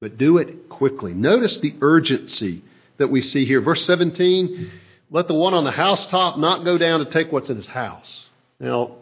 but 0.00 0.18
do 0.18 0.38
it 0.38 0.68
quickly. 0.68 1.14
Notice 1.14 1.56
the 1.58 1.74
urgency 1.80 2.62
that 2.98 3.08
we 3.08 3.20
see 3.20 3.44
here. 3.46 3.60
Verse 3.60 3.84
17 3.86 4.70
let 5.10 5.28
the 5.28 5.34
one 5.34 5.54
on 5.54 5.64
the 5.64 5.70
housetop 5.70 6.38
not 6.38 6.64
go 6.64 6.78
down 6.78 7.04
to 7.04 7.10
take 7.10 7.30
what's 7.30 7.50
in 7.50 7.56
his 7.56 7.66
house. 7.66 8.26
Now, 8.58 8.96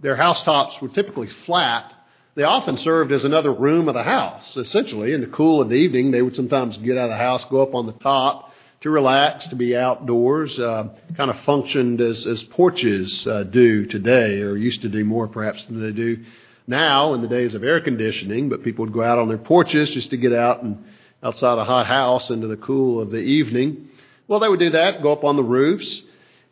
their 0.00 0.16
housetops 0.16 0.80
were 0.80 0.88
typically 0.88 1.28
flat. 1.28 1.92
They 2.34 2.42
often 2.42 2.76
served 2.76 3.12
as 3.12 3.24
another 3.24 3.52
room 3.52 3.88
of 3.88 3.94
the 3.94 4.02
house. 4.02 4.56
Essentially, 4.56 5.12
in 5.12 5.20
the 5.20 5.26
cool 5.28 5.60
of 5.60 5.68
the 5.68 5.76
evening, 5.76 6.10
they 6.10 6.22
would 6.22 6.36
sometimes 6.36 6.76
get 6.78 6.98
out 6.98 7.04
of 7.04 7.10
the 7.10 7.16
house, 7.16 7.44
go 7.44 7.62
up 7.62 7.74
on 7.74 7.86
the 7.86 7.92
top 7.92 8.52
to 8.80 8.90
relax, 8.90 9.46
to 9.48 9.56
be 9.56 9.76
outdoors. 9.76 10.58
Uh, 10.58 10.88
kind 11.16 11.30
of 11.30 11.38
functioned 11.40 12.00
as, 12.00 12.26
as 12.26 12.42
porches 12.42 13.26
uh, 13.26 13.44
do 13.44 13.86
today, 13.86 14.40
or 14.40 14.56
used 14.56 14.82
to 14.82 14.88
do 14.88 15.04
more 15.04 15.28
perhaps 15.28 15.64
than 15.66 15.80
they 15.80 15.92
do 15.92 16.24
now 16.68 17.14
in 17.14 17.22
the 17.22 17.28
days 17.28 17.54
of 17.54 17.64
air 17.64 17.80
conditioning. 17.80 18.48
But 18.48 18.62
people 18.62 18.84
would 18.84 18.94
go 18.94 19.02
out 19.02 19.18
on 19.18 19.28
their 19.28 19.38
porches 19.38 19.90
just 19.90 20.10
to 20.10 20.16
get 20.16 20.32
out 20.32 20.62
and 20.62 20.84
outside 21.22 21.58
a 21.58 21.64
hot 21.64 21.86
house 21.86 22.30
into 22.30 22.46
the 22.46 22.56
cool 22.56 23.00
of 23.00 23.10
the 23.10 23.18
evening. 23.18 23.88
Well, 24.28 24.40
they 24.40 24.48
would 24.48 24.60
do 24.60 24.70
that, 24.70 25.02
go 25.02 25.12
up 25.12 25.24
on 25.24 25.36
the 25.36 25.42
roofs. 25.42 26.02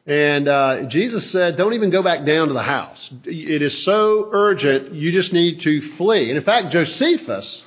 And 0.07 0.49
uh, 0.49 0.85
Jesus 0.85 1.31
said, 1.31 1.57
don't 1.57 1.75
even 1.75 1.91
go 1.91 2.03
back 2.03 2.25
down 2.25 2.49
to 2.49 2.55
the 2.55 2.63
house. 2.63 3.13
It 3.25 3.61
is 3.61 3.85
so 3.85 4.29
urgent, 4.33 4.93
you 4.93 5.13
just 5.13 5.33
need 5.33 5.61
to 5.63 5.97
flee. 5.97 6.29
And 6.29 6.39
in 6.39 6.45
fact, 6.45 6.73
Josephus, 6.73 7.65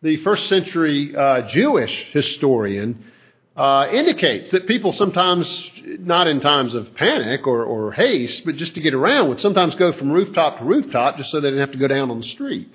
the 0.00 0.16
first 0.18 0.48
century 0.48 1.14
uh, 1.14 1.48
Jewish 1.48 2.06
historian, 2.12 3.04
uh, 3.60 3.90
indicates 3.92 4.52
that 4.52 4.66
people 4.66 4.90
sometimes, 4.94 5.70
not 5.84 6.26
in 6.26 6.40
times 6.40 6.72
of 6.72 6.94
panic 6.94 7.46
or, 7.46 7.62
or 7.62 7.92
haste, 7.92 8.42
but 8.46 8.56
just 8.56 8.74
to 8.74 8.80
get 8.80 8.94
around, 8.94 9.28
would 9.28 9.38
sometimes 9.38 9.74
go 9.74 9.92
from 9.92 10.10
rooftop 10.10 10.56
to 10.58 10.64
rooftop 10.64 11.18
just 11.18 11.30
so 11.30 11.40
they 11.40 11.48
didn't 11.48 11.60
have 11.60 11.72
to 11.72 11.78
go 11.78 11.86
down 11.86 12.10
on 12.10 12.22
the 12.22 12.26
street. 12.26 12.74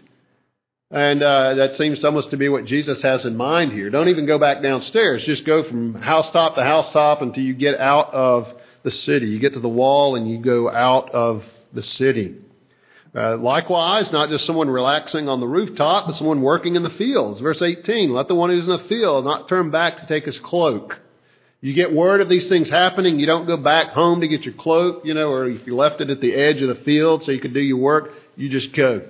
And 0.91 1.23
uh, 1.23 1.55
that 1.55 1.73
seems 1.73 2.05
almost 2.05 2.29
to 2.29 2.37
be 2.37 2.49
what 2.49 2.65
Jesus 2.65 3.01
has 3.01 3.25
in 3.25 3.35
mind 3.35 3.71
here. 3.71 3.89
Don't 3.89 4.09
even 4.09 4.27
go 4.27 4.37
back 4.37 4.61
downstairs. 4.61 5.25
Just 5.25 5.43
go 5.43 5.63
from 5.63 5.95
housetop 5.95 6.53
to 6.53 6.63
housetop 6.63 7.23
until 7.23 7.43
you 7.43 7.55
get 7.55 7.79
out 7.79 8.13
of 8.13 8.53
the 8.83 8.91
city. 8.91 9.25
You 9.25 9.39
get 9.39 9.53
to 9.53 9.59
the 9.59 9.67
wall 9.67 10.15
and 10.15 10.29
you 10.29 10.37
go 10.37 10.69
out 10.69 11.09
of 11.09 11.43
the 11.73 11.81
city. 11.81 12.35
Uh, 13.15 13.37
likewise, 13.37 14.11
not 14.11 14.29
just 14.29 14.45
someone 14.45 14.69
relaxing 14.69 15.29
on 15.29 15.39
the 15.39 15.47
rooftop, 15.47 16.05
but 16.05 16.15
someone 16.15 16.41
working 16.41 16.75
in 16.75 16.83
the 16.83 16.89
fields. 16.89 17.39
Verse 17.39 17.61
18, 17.61 18.11
let 18.11 18.27
the 18.27 18.35
one 18.35 18.49
who's 18.49 18.65
in 18.65 18.69
the 18.69 18.89
field 18.89 19.23
not 19.23 19.47
turn 19.47 19.71
back 19.71 19.97
to 19.97 20.07
take 20.07 20.25
his 20.25 20.37
cloak. 20.37 20.99
You 21.61 21.73
get 21.73 21.93
word 21.93 22.19
of 22.19 22.27
these 22.27 22.49
things 22.49 22.69
happening, 22.69 23.17
you 23.17 23.25
don't 23.25 23.47
go 23.47 23.55
back 23.55 23.91
home 23.91 24.19
to 24.19 24.27
get 24.27 24.43
your 24.43 24.53
cloak, 24.53 25.05
you 25.05 25.13
know, 25.13 25.29
or 25.29 25.47
if 25.47 25.65
you 25.65 25.75
left 25.75 26.01
it 26.01 26.09
at 26.09 26.19
the 26.19 26.33
edge 26.33 26.61
of 26.61 26.67
the 26.67 26.83
field 26.83 27.23
so 27.23 27.31
you 27.31 27.39
could 27.39 27.53
do 27.53 27.61
your 27.61 27.77
work, 27.77 28.11
you 28.35 28.49
just 28.49 28.75
go. 28.75 29.09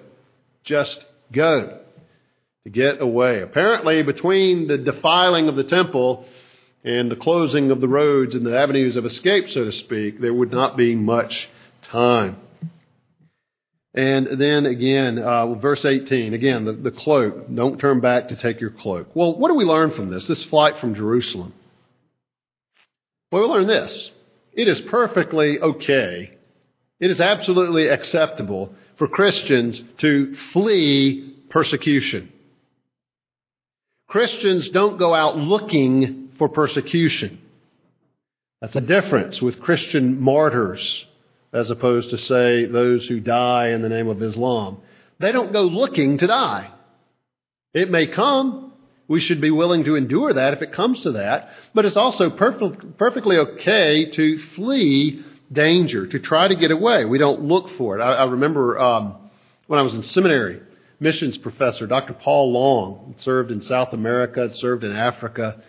Just 0.64 1.04
go 1.32 1.80
to 2.64 2.70
get 2.70 3.02
away. 3.02 3.42
Apparently, 3.42 4.04
between 4.04 4.68
the 4.68 4.78
defiling 4.78 5.50
of 5.50 5.56
the 5.56 5.64
temple 5.64 6.26
and 6.84 7.10
the 7.10 7.16
closing 7.16 7.72
of 7.72 7.82
the 7.82 7.88
roads 7.88 8.36
and 8.36 8.46
the 8.46 8.58
avenues 8.58 8.96
of 8.98 9.06
escape, 9.06 9.50
so 9.50 9.66
to 9.66 9.72
speak, 9.72 10.22
there 10.22 10.34
would 10.34 10.52
not 10.52 10.78
be 10.78 10.96
much 10.96 11.50
time. 11.90 12.38
And 13.96 14.28
then 14.40 14.66
again, 14.66 15.18
uh, 15.20 15.56
verse 15.56 15.86
18, 15.86 16.34
again, 16.34 16.66
the, 16.66 16.74
the 16.74 16.92
cloak. 16.92 17.54
Don't 17.54 17.80
turn 17.80 18.02
back 18.02 18.28
to 18.28 18.36
take 18.36 18.60
your 18.60 18.72
cloak. 18.72 19.08
Well, 19.16 19.40
what 19.40 19.48
do 19.48 19.56
we 19.56 19.64
learn 19.64 19.92
from 19.92 20.10
this, 20.10 20.28
this 20.28 20.44
flight 20.44 20.80
from 20.80 20.96
Jerusalem? 20.96 21.54
Well, 23.32 23.44
we 23.44 23.48
learn 23.48 23.68
this. 23.68 24.12
It 24.52 24.68
is 24.68 24.82
perfectly 24.82 25.60
okay. 25.60 26.32
It 27.00 27.10
is 27.10 27.22
absolutely 27.22 27.88
acceptable 27.88 28.74
for 28.98 29.08
Christians 29.08 29.82
to 30.00 30.36
flee 30.52 31.34
persecution. 31.50 32.32
Christians 34.08 34.70
don't 34.70 34.98
go 34.98 35.14
out 35.14 35.38
looking 35.38 36.32
for 36.38 36.50
persecution. 36.50 37.40
That's 38.60 38.76
a 38.76 38.82
difference 38.82 39.42
with 39.42 39.62
Christian 39.62 40.20
martyrs 40.22 41.06
as 41.56 41.72
opposed 41.72 42.10
to, 42.10 42.18
say, 42.18 42.66
those 42.66 43.08
who 43.08 43.22
die 43.22 43.70
in 43.70 43.82
the 43.82 43.90
name 43.90 44.10
of 44.10 44.22
Islam. 44.22 44.78
They 45.20 45.32
don't 45.32 45.54
go 45.54 45.62
looking 45.62 46.18
to 46.18 46.28
die. 46.28 46.70
It 47.74 47.90
may 47.90 48.08
come. 48.08 48.74
We 49.08 49.22
should 49.22 49.40
be 49.40 49.52
willing 49.52 49.86
to 49.86 49.96
endure 49.96 50.34
that 50.34 50.54
if 50.54 50.62
it 50.62 50.74
comes 50.74 51.00
to 51.02 51.14
that. 51.14 51.50
But 51.74 51.86
it's 51.86 51.96
also 51.96 52.30
perfect, 52.30 52.98
perfectly 52.98 53.38
okay 53.38 54.12
to 54.12 54.40
flee 54.56 55.24
danger, 55.50 56.06
to 56.08 56.20
try 56.20 56.50
to 56.50 56.56
get 56.56 56.72
away. 56.72 57.06
We 57.06 57.20
don't 57.20 57.44
look 57.44 57.70
for 57.78 57.98
it. 57.98 58.02
I, 58.02 58.16
I 58.16 58.26
remember 58.26 58.78
um, 58.78 59.16
when 59.68 59.80
I 59.80 59.84
was 59.84 59.94
in 59.94 60.04
seminary, 60.04 60.62
missions 61.00 61.38
professor, 61.38 61.88
Dr. 61.88 62.14
Paul 62.14 62.52
Long, 62.52 63.16
served 63.20 63.52
in 63.52 63.62
South 63.62 63.94
America, 63.94 64.54
served 64.54 64.84
in 64.84 64.92
Africa. 64.92 65.62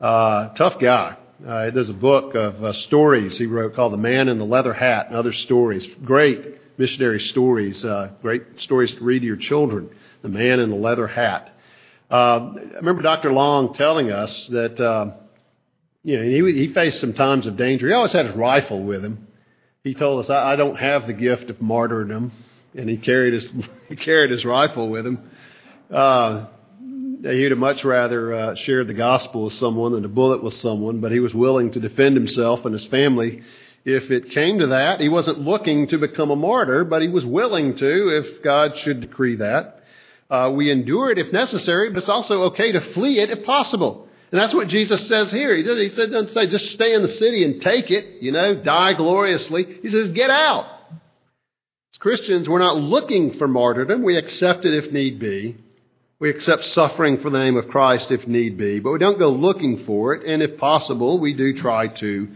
Uh, 0.00 0.52
tough 0.54 0.80
guy. 0.80 1.16
Uh, 1.46 1.70
there's 1.70 1.88
a 1.88 1.94
book 1.94 2.34
of 2.34 2.64
uh, 2.64 2.72
stories 2.72 3.38
he 3.38 3.46
wrote 3.46 3.76
called 3.76 3.92
The 3.92 3.98
Man 3.98 4.28
in 4.28 4.38
the 4.38 4.44
Leather 4.44 4.72
Hat 4.72 5.06
and 5.06 5.16
Other 5.16 5.32
Stories. 5.32 5.86
Great 6.04 6.78
missionary 6.78 7.20
stories, 7.20 7.84
uh, 7.84 8.10
great 8.22 8.42
stories 8.56 8.92
to 8.92 9.04
read 9.04 9.20
to 9.20 9.26
your 9.26 9.36
children. 9.36 9.88
The 10.22 10.30
Man 10.30 10.58
in 10.58 10.68
the 10.68 10.76
Leather 10.76 11.06
Hat. 11.06 11.52
Uh, 12.10 12.54
I 12.56 12.76
remember 12.78 13.02
Dr. 13.02 13.32
Long 13.32 13.72
telling 13.72 14.10
us 14.10 14.48
that 14.48 14.80
uh, 14.80 15.12
you 16.02 16.16
know, 16.16 16.24
he, 16.24 16.58
he 16.58 16.74
faced 16.74 17.00
some 17.00 17.14
times 17.14 17.46
of 17.46 17.56
danger. 17.56 17.86
He 17.86 17.92
always 17.92 18.12
had 18.12 18.26
his 18.26 18.34
rifle 18.34 18.82
with 18.82 19.04
him. 19.04 19.28
He 19.84 19.94
told 19.94 20.24
us, 20.24 20.30
I, 20.30 20.54
I 20.54 20.56
don't 20.56 20.76
have 20.76 21.06
the 21.06 21.12
gift 21.12 21.50
of 21.50 21.62
martyrdom. 21.62 22.32
And 22.74 22.90
he 22.90 22.96
carried 22.96 23.34
his, 23.34 23.48
he 23.88 23.94
carried 23.94 24.32
his 24.32 24.44
rifle 24.44 24.88
with 24.88 25.06
him. 25.06 25.30
He'd 27.22 27.50
have 27.50 27.58
much 27.58 27.84
rather 27.84 28.32
uh, 28.32 28.54
shared 28.54 28.86
the 28.86 28.94
gospel 28.94 29.44
with 29.44 29.54
someone 29.54 29.92
than 29.92 30.04
a 30.04 30.08
bullet 30.08 30.42
with 30.42 30.54
someone, 30.54 31.00
but 31.00 31.10
he 31.10 31.18
was 31.18 31.34
willing 31.34 31.72
to 31.72 31.80
defend 31.80 32.16
himself 32.16 32.64
and 32.64 32.72
his 32.72 32.86
family 32.86 33.42
if 33.84 34.10
it 34.10 34.30
came 34.30 34.60
to 34.60 34.68
that. 34.68 35.00
He 35.00 35.08
wasn't 35.08 35.40
looking 35.40 35.88
to 35.88 35.98
become 35.98 36.30
a 36.30 36.36
martyr, 36.36 36.84
but 36.84 37.02
he 37.02 37.08
was 37.08 37.24
willing 37.26 37.76
to 37.76 38.08
if 38.08 38.42
God 38.42 38.78
should 38.78 39.00
decree 39.00 39.36
that. 39.36 39.82
Uh, 40.30 40.52
we 40.54 40.70
endure 40.70 41.10
it 41.10 41.18
if 41.18 41.32
necessary, 41.32 41.90
but 41.90 41.98
it's 41.98 42.08
also 42.08 42.42
okay 42.44 42.72
to 42.72 42.80
flee 42.92 43.18
it 43.18 43.30
if 43.30 43.44
possible. 43.44 44.06
And 44.30 44.38
that's 44.38 44.54
what 44.54 44.68
Jesus 44.68 45.08
says 45.08 45.32
here. 45.32 45.56
He, 45.56 45.62
does, 45.62 45.78
he 45.78 45.88
doesn't 45.88 46.30
say 46.30 46.48
just 46.48 46.72
stay 46.72 46.92
in 46.92 47.02
the 47.02 47.08
city 47.08 47.44
and 47.44 47.62
take 47.62 47.90
it, 47.90 48.22
you 48.22 48.30
know, 48.30 48.62
die 48.62 48.92
gloriously. 48.92 49.78
He 49.82 49.88
says 49.88 50.10
get 50.10 50.30
out. 50.30 50.66
As 51.92 51.98
Christians, 51.98 52.48
we're 52.48 52.58
not 52.58 52.76
looking 52.76 53.38
for 53.38 53.48
martyrdom. 53.48 54.02
We 54.02 54.18
accept 54.18 54.66
it 54.66 54.74
if 54.74 54.92
need 54.92 55.18
be. 55.18 55.56
We 56.20 56.30
accept 56.30 56.64
suffering 56.64 57.18
for 57.18 57.30
the 57.30 57.38
name 57.38 57.56
of 57.56 57.68
Christ 57.68 58.10
if 58.10 58.26
need 58.26 58.58
be, 58.58 58.80
but 58.80 58.90
we 58.90 58.98
don't 58.98 59.20
go 59.20 59.30
looking 59.30 59.84
for 59.84 60.14
it. 60.14 60.26
And 60.26 60.42
if 60.42 60.58
possible, 60.58 61.20
we 61.20 61.32
do 61.32 61.54
try 61.54 61.86
to 61.86 62.28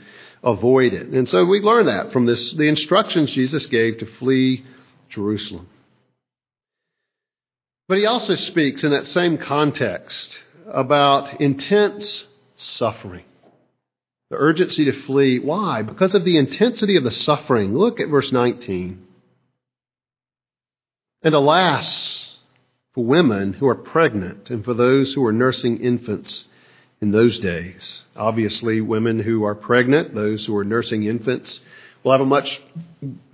avoid 0.44 0.92
it. 0.92 1.08
And 1.08 1.28
so 1.28 1.44
we 1.44 1.60
learn 1.60 1.86
that 1.86 2.12
from 2.12 2.26
this, 2.26 2.52
the 2.52 2.68
instructions 2.68 3.32
Jesus 3.32 3.66
gave 3.66 3.98
to 3.98 4.06
flee 4.06 4.64
Jerusalem. 5.08 5.68
But 7.88 7.98
he 7.98 8.06
also 8.06 8.36
speaks 8.36 8.84
in 8.84 8.92
that 8.92 9.08
same 9.08 9.36
context 9.36 10.38
about 10.66 11.40
intense 11.40 12.24
suffering. 12.54 13.24
The 14.30 14.36
urgency 14.36 14.84
to 14.86 14.92
flee. 14.92 15.40
Why? 15.40 15.82
Because 15.82 16.14
of 16.14 16.24
the 16.24 16.38
intensity 16.38 16.96
of 16.96 17.04
the 17.04 17.10
suffering. 17.10 17.76
Look 17.76 18.00
at 18.00 18.08
verse 18.08 18.30
19. 18.32 19.06
And 21.22 21.34
alas, 21.34 22.21
for 22.94 23.04
women 23.04 23.54
who 23.54 23.66
are 23.66 23.74
pregnant 23.74 24.50
and 24.50 24.64
for 24.64 24.74
those 24.74 25.14
who 25.14 25.24
are 25.24 25.32
nursing 25.32 25.78
infants 25.78 26.44
in 27.00 27.10
those 27.10 27.38
days. 27.40 28.02
Obviously, 28.14 28.80
women 28.80 29.18
who 29.18 29.44
are 29.44 29.54
pregnant, 29.54 30.14
those 30.14 30.44
who 30.44 30.56
are 30.56 30.64
nursing 30.64 31.04
infants, 31.04 31.60
will 32.02 32.12
have 32.12 32.20
a 32.20 32.26
much 32.26 32.62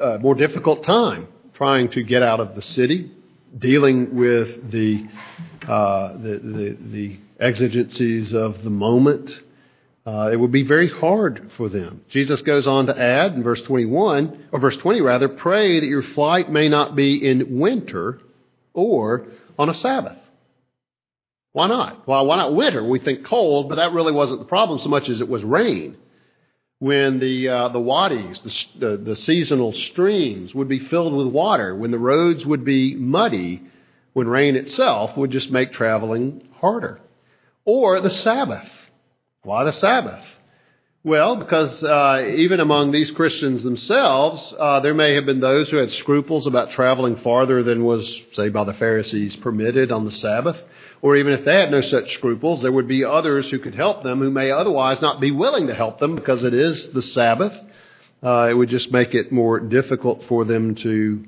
uh, 0.01 0.19
more 0.21 0.35
difficult 0.35 0.85
time 0.85 1.27
trying 1.55 1.91
to 1.91 2.03
get 2.03 2.23
out 2.23 2.39
of 2.39 2.55
the 2.55 2.63
city, 2.63 3.11
dealing 3.57 4.15
with 4.15 4.71
the, 4.71 5.05
uh, 5.67 6.13
the, 6.13 6.39
the, 6.39 6.79
the 6.81 7.19
exigencies 7.41 8.33
of 8.33 8.63
the 8.63 8.71
moment. 8.71 9.41
Uh, 10.07 10.31
it 10.33 10.37
would 10.37 10.53
be 10.53 10.63
very 10.63 10.89
hard 10.89 11.51
for 11.57 11.69
them. 11.69 12.01
Jesus 12.09 12.43
goes 12.43 12.67
on 12.67 12.87
to 12.87 12.99
add 12.99 13.35
in 13.35 13.43
verse 13.43 13.61
21, 13.63 14.49
or 14.53 14.61
verse 14.61 14.77
20 14.77 15.01
rather, 15.01 15.29
pray 15.29 15.81
that 15.81 15.87
your 15.87 16.03
flight 16.03 16.51
may 16.51 16.69
not 16.69 16.95
be 16.95 17.29
in 17.29 17.59
winter 17.59 18.21
or 18.73 19.27
on 19.59 19.69
a 19.69 19.75
Sabbath. 19.75 20.19
Why 21.53 21.67
not? 21.67 22.07
Well, 22.07 22.27
why 22.27 22.37
not 22.37 22.55
winter? 22.55 22.85
We 22.85 22.99
think 23.01 23.25
cold, 23.27 23.69
but 23.69 23.77
that 23.77 23.93
really 23.93 24.13
wasn't 24.13 24.41
the 24.41 24.47
problem 24.47 24.79
so 24.79 24.89
much 24.89 25.09
as 25.09 25.21
it 25.21 25.29
was 25.29 25.43
rain. 25.43 25.97
when 26.79 27.19
the, 27.19 27.49
uh, 27.49 27.69
the 27.71 27.81
wadis, 27.81 28.41
the, 28.43 28.87
the, 28.87 28.97
the 28.99 29.17
seasonal 29.17 29.73
streams, 29.73 30.55
would 30.55 30.69
be 30.69 30.79
filled 30.79 31.13
with 31.13 31.27
water, 31.27 31.75
when 31.75 31.91
the 31.91 31.99
roads 31.99 32.47
would 32.47 32.65
be 32.65 32.95
muddy, 32.95 33.63
when 34.13 34.29
rain 34.29 34.57
itself 34.57 35.17
would 35.17 35.31
just 35.31 35.51
make 35.51 35.73
traveling 35.73 36.47
harder. 36.61 37.01
Or 37.65 38.01
the 38.01 38.11
Sabbath. 38.11 38.71
Why 39.43 39.65
the 39.65 39.73
Sabbath? 39.73 40.25
Well, 41.05 41.37
because 41.37 41.81
uh, 41.85 42.35
even 42.37 42.59
among 42.59 42.91
these 42.91 43.13
Christians 43.13 43.63
themselves, 43.63 44.53
uh, 44.59 44.81
there 44.81 44.95
may 44.95 45.15
have 45.15 45.27
been 45.27 45.39
those 45.39 45.71
who 45.71 45.77
had 45.77 45.93
scruples 45.93 46.49
about 46.49 46.73
traveling 46.73 47.17
farther 47.19 47.63
than 47.63 47.85
was, 47.85 48.21
say, 48.33 48.49
by 48.49 48.65
the 48.65 48.75
Pharisees 48.75 49.37
permitted 49.37 49.93
on 49.93 50.05
the 50.05 50.11
Sabbath. 50.11 50.61
Or 51.01 51.17
even 51.17 51.35
if 51.35 51.45
they 51.45 51.55
had 51.55 51.71
no 51.71 51.83
such 51.83 52.15
scruples, 52.15 52.63
there 52.63 52.73
would 52.73 52.89
be 52.89 53.05
others 53.05 53.49
who 53.49 53.61
could 53.61 53.77
help 53.77 54.03
them 54.03 54.19
who 54.19 54.31
may 54.33 54.51
otherwise 54.51 55.01
not 55.01 55.21
be 55.21 55.31
willing 55.31 55.69
to 55.69 55.75
help 55.75 56.01
them 56.01 56.17
because 56.17 56.43
it 56.43 56.53
is 56.53 56.93
the 56.93 57.03
Sabbath. 57.03 57.55
Uh, 58.21 58.49
it 58.51 58.55
would 58.55 58.69
just 58.69 58.91
make 58.91 59.15
it 59.15 59.31
more 59.31 59.61
difficult 59.61 60.25
for 60.25 60.45
them 60.45 60.75
to, 60.75 61.25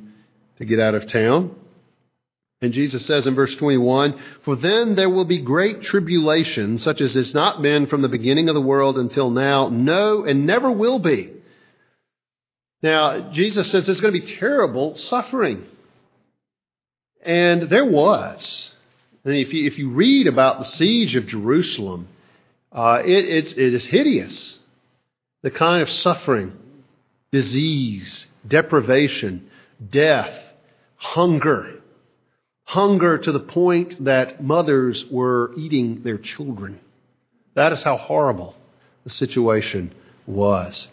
to 0.58 0.64
get 0.64 0.80
out 0.80 0.96
of 0.96 1.06
town. 1.06 1.54
And 2.62 2.74
Jesus 2.74 3.06
says 3.06 3.26
in 3.26 3.34
verse 3.34 3.54
21, 3.54 4.20
For 4.44 4.54
then 4.54 4.94
there 4.94 5.08
will 5.08 5.24
be 5.24 5.40
great 5.40 5.82
tribulation, 5.82 6.76
such 6.78 7.00
as 7.00 7.14
has 7.14 7.32
not 7.32 7.62
been 7.62 7.86
from 7.86 8.02
the 8.02 8.08
beginning 8.08 8.48
of 8.48 8.54
the 8.54 8.60
world 8.60 8.98
until 8.98 9.30
now, 9.30 9.68
no, 9.68 10.24
and 10.24 10.46
never 10.46 10.70
will 10.70 10.98
be. 10.98 11.30
Now, 12.82 13.30
Jesus 13.30 13.70
says 13.70 13.86
there's 13.86 14.00
going 14.00 14.12
to 14.14 14.20
be 14.20 14.36
terrible 14.36 14.94
suffering. 14.94 15.64
And 17.22 17.62
there 17.70 17.84
was. 17.84 18.70
And 19.24 19.34
if 19.34 19.52
you, 19.52 19.66
if 19.66 19.78
you 19.78 19.90
read 19.90 20.26
about 20.26 20.58
the 20.58 20.64
siege 20.64 21.16
of 21.16 21.26
Jerusalem, 21.26 22.08
uh, 22.72 23.02
it, 23.04 23.24
it's, 23.24 23.52
it 23.52 23.74
is 23.74 23.86
hideous. 23.86 24.58
The 25.42 25.50
kind 25.50 25.82
of 25.82 25.88
suffering, 25.88 26.52
disease, 27.32 28.26
deprivation, 28.46 29.50
death, 29.90 30.34
hunger 30.96 31.79
hunger 32.70 33.18
to 33.18 33.32
the 33.32 33.40
point 33.40 34.04
that 34.04 34.40
mothers 34.40 35.04
were 35.10 35.52
eating 35.56 36.04
their 36.04 36.16
children. 36.16 36.78
That 37.54 37.72
is 37.72 37.82
how 37.82 37.96
horrible 37.96 38.54
the 39.02 39.10
situation 39.10 39.92
was. 40.24 40.86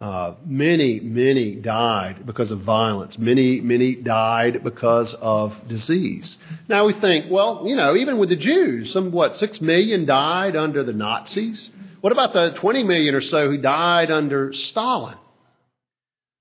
Uh, 0.00 0.36
many, 0.46 1.00
many 1.00 1.54
died 1.54 2.24
because 2.24 2.50
of 2.50 2.60
violence. 2.60 3.18
Many, 3.18 3.60
many 3.60 3.94
died 3.94 4.64
because 4.64 5.12
of 5.20 5.54
disease. 5.68 6.38
Now 6.66 6.86
we 6.86 6.94
think, 6.94 7.30
well, 7.30 7.64
you 7.66 7.76
know, 7.76 7.94
even 7.94 8.16
with 8.16 8.30
the 8.30 8.36
Jews, 8.36 8.90
some, 8.90 9.12
what, 9.12 9.36
six 9.36 9.60
million 9.60 10.06
died 10.06 10.56
under 10.56 10.82
the 10.82 10.94
Nazis? 10.94 11.68
What 12.00 12.14
about 12.14 12.32
the 12.32 12.54
20 12.56 12.84
million 12.84 13.14
or 13.14 13.20
so 13.20 13.50
who 13.50 13.58
died 13.58 14.10
under 14.10 14.54
Stalin? 14.54 15.18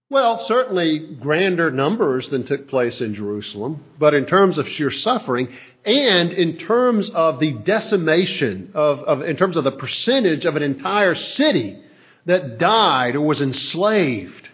Well, 0.10 0.46
certainly 0.46 1.00
grander 1.20 1.70
numbers 1.70 2.30
than 2.30 2.46
took 2.46 2.70
place 2.70 3.02
in 3.02 3.14
Jerusalem, 3.14 3.84
but 4.00 4.14
in 4.14 4.26
terms 4.26 4.58
of 4.58 4.70
sheer 4.70 4.90
suffering 4.90 5.50
and 5.84 6.32
in 6.32 6.58
terms 6.60 7.10
of 7.10 7.42
the 7.42 7.52
decimation 7.52 8.72
of, 8.74 9.00
of, 9.00 9.22
in 9.22 9.36
terms 9.36 9.58
of 9.58 9.66
the 9.66 9.74
percentage 9.74 10.46
of 10.46 10.56
an 10.56 10.64
entire 10.64 11.14
city 11.14 11.78
that 12.26 12.58
died 12.58 13.16
or 13.16 13.22
was 13.22 13.42
enslaved. 13.42 14.50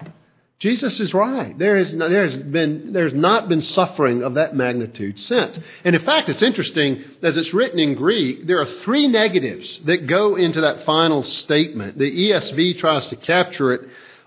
Jesus 0.58 1.00
is 1.00 1.14
right. 1.14 1.56
There 1.56 1.78
is, 1.78 1.96
there 1.96 2.24
has 2.24 2.38
been, 2.38 2.92
there's 2.92 3.14
not 3.14 3.48
been 3.48 3.62
suffering 3.62 4.24
of 4.24 4.36
that 4.36 4.56
magnitude 4.56 5.20
since. 5.20 5.60
And 5.84 5.96
in 5.96 6.04
fact, 6.04 6.30
it's 6.30 6.42
interesting, 6.42 7.04
as 7.22 7.38
it's 7.38 7.54
written 7.54 7.80
in 7.80 7.94
Greek, 7.94 8.48
there 8.48 8.62
are 8.62 8.66
three 8.66 9.08
negatives 9.08 9.80
that 9.86 10.08
go 10.08 10.36
into 10.36 10.62
that 10.62 10.84
final 10.86 11.22
statement. 11.22 12.00
The 12.00 12.30
ESV 12.30 12.80
tries 12.80 13.08
to 13.10 13.18
capture 13.18 13.74
it 13.74 13.82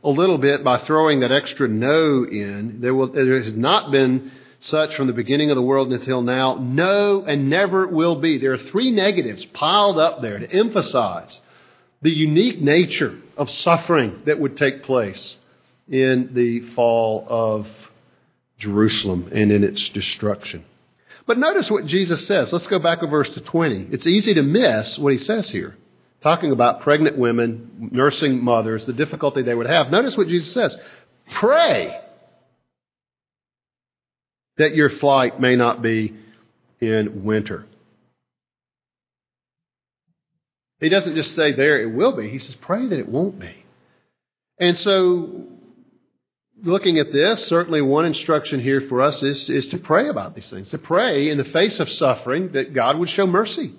a 0.07 0.11
little 0.11 0.39
bit 0.39 0.63
by 0.63 0.79
throwing 0.79 1.21
that 1.21 1.33
extra 1.33 1.67
no 1.67 2.25
in. 2.25 2.81
There, 2.81 2.95
will, 2.95 3.09
there 3.09 3.43
has 3.43 3.55
not 3.55 3.91
been 3.91 4.31
such 4.61 4.95
from 4.95 5.09
the 5.09 5.13
beginning 5.13 5.51
of 5.51 5.57
the 5.57 5.63
world 5.63 5.93
until 5.93 6.23
now. 6.23 6.55
No, 6.55 7.25
and 7.25 7.51
never 7.51 7.89
will 7.89 8.21
be. 8.21 8.39
There 8.39 8.53
are 8.53 8.59
three 8.59 8.93
negatives 8.93 9.45
piled 9.47 9.99
up 9.99 10.23
there 10.23 10.39
to 10.39 10.51
emphasize 10.51 11.41
the 12.03 12.11
unique 12.11 12.61
nature 12.61 13.19
of 13.37 13.51
suffering 13.51 14.23
that 14.27 14.39
would 14.39 14.57
take 14.57 14.85
place 14.85 15.37
in 15.89 16.31
the 16.35 16.61
fall 16.75 17.27
of 17.29 17.69
Jerusalem 18.59 19.29
and 19.33 19.51
in 19.51 19.65
its 19.65 19.89
destruction. 19.89 20.65
But 21.27 21.39
notice 21.39 21.69
what 21.69 21.87
Jesus 21.87 22.29
says. 22.29 22.53
Let's 22.53 22.69
go 22.69 22.79
back 22.79 23.03
a 23.03 23.09
verse 23.09 23.29
to 23.31 23.41
20. 23.41 23.89
It's 23.91 24.07
easy 24.07 24.35
to 24.35 24.43
miss 24.43 24.99
what 24.99 25.13
he 25.13 25.19
says 25.19 25.51
here 25.51 25.77
talking 26.27 26.51
about 26.51 26.81
pregnant 26.81 27.17
women, 27.17 27.91
nursing 27.93 28.43
mothers, 28.43 28.85
the 28.85 28.93
difficulty 28.93 29.43
they 29.43 29.55
would 29.55 29.69
have. 29.69 29.93
Notice 29.93 30.17
what 30.17 30.27
Jesus 30.27 30.53
says 30.53 30.77
pray 31.31 31.97
that 34.57 34.75
your 34.75 34.91
flight 34.91 35.41
may 35.41 35.55
not 35.55 35.83
be 35.83 36.17
in 36.81 37.23
winter. 37.23 37.65
He 40.81 40.89
doesn't 40.89 41.15
just 41.15 41.37
say 41.37 41.53
there 41.53 41.81
it 41.81 41.95
will 41.95 42.17
be, 42.17 42.29
he 42.29 42.41
says 42.41 42.57
pray 42.57 42.89
that 42.89 42.99
it 42.99 43.09
won't 43.09 43.39
be. 43.39 43.65
And 44.59 44.77
so, 44.77 45.45
looking 46.61 46.99
at 46.99 47.13
this, 47.13 47.47
certainly 47.47 47.83
one 47.83 48.05
instruction 48.05 48.59
here 48.59 48.81
for 48.81 49.01
us 49.01 49.23
is, 49.23 49.49
is 49.49 49.69
to 49.69 49.79
pray 49.79 50.09
about 50.09 50.35
these 50.35 50.51
things, 50.51 50.71
to 50.71 50.79
pray 50.79 51.31
in 51.31 51.39
the 51.39 51.45
face 51.45 51.79
of 51.79 51.89
suffering 51.89 52.51
that 52.53 52.75
God 52.75 52.99
would 52.99 53.11
show 53.11 53.29
mercy 53.29 53.77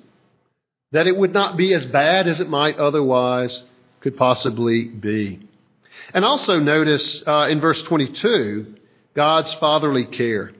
that 0.91 1.07
it 1.07 1.17
would 1.17 1.33
not 1.33 1.57
be 1.57 1.73
as 1.73 1.85
bad 1.85 2.27
as 2.27 2.39
it 2.39 2.49
might 2.49 2.77
otherwise 2.77 3.61
could 4.01 4.17
possibly 4.17 4.85
be. 4.85 5.47
And 6.13 6.23
also 6.23 6.59
notice 6.59 7.23
uh, 7.25 7.47
in 7.49 7.59
verse 7.59 7.81
22 7.83 8.75
God's 9.15 9.53
fatherly 9.55 10.05
care. 10.05 10.51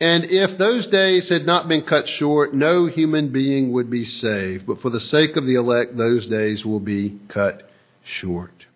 And 0.00 0.24
if 0.24 0.58
those 0.58 0.86
days 0.88 1.28
had 1.28 1.46
not 1.46 1.68
been 1.68 1.82
cut 1.82 2.08
short, 2.08 2.52
no 2.52 2.86
human 2.86 3.32
being 3.32 3.72
would 3.72 3.88
be 3.88 4.04
saved. 4.04 4.66
But 4.66 4.82
for 4.82 4.90
the 4.90 5.00
sake 5.00 5.36
of 5.36 5.46
the 5.46 5.54
elect, 5.54 5.96
those 5.96 6.26
days 6.26 6.64
will 6.64 6.80
be 6.80 7.18
cut 7.28 7.68
short. 8.02 8.66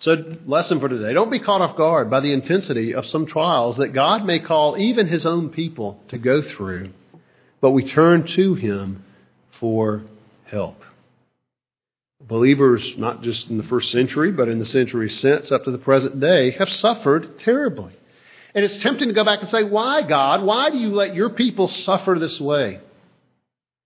So, 0.00 0.36
lesson 0.46 0.80
for 0.80 0.88
today 0.88 1.12
don't 1.12 1.30
be 1.30 1.40
caught 1.40 1.60
off 1.60 1.76
guard 1.76 2.10
by 2.10 2.20
the 2.20 2.32
intensity 2.32 2.94
of 2.94 3.06
some 3.06 3.26
trials 3.26 3.76
that 3.76 3.92
God 3.92 4.24
may 4.24 4.38
call 4.38 4.78
even 4.78 5.06
his 5.06 5.26
own 5.26 5.50
people 5.50 6.00
to 6.08 6.18
go 6.18 6.40
through. 6.40 6.90
But 7.60 7.70
we 7.70 7.88
turn 7.88 8.26
to 8.26 8.54
him 8.54 9.04
for 9.60 10.02
help. 10.44 10.82
Believers, 12.20 12.94
not 12.98 13.22
just 13.22 13.48
in 13.48 13.58
the 13.58 13.64
first 13.64 13.92
century, 13.92 14.32
but 14.32 14.48
in 14.48 14.58
the 14.58 14.66
century 14.66 15.08
since 15.08 15.52
up 15.52 15.64
to 15.64 15.70
the 15.70 15.78
present 15.78 16.18
day, 16.20 16.50
have 16.52 16.68
suffered 16.68 17.38
terribly. 17.38 17.92
And 18.54 18.64
it's 18.64 18.78
tempting 18.78 19.08
to 19.08 19.14
go 19.14 19.24
back 19.24 19.40
and 19.40 19.48
say, 19.48 19.62
Why, 19.62 20.02
God? 20.02 20.42
Why 20.42 20.70
do 20.70 20.78
you 20.78 20.88
let 20.88 21.14
your 21.14 21.30
people 21.30 21.68
suffer 21.68 22.16
this 22.18 22.40
way? 22.40 22.80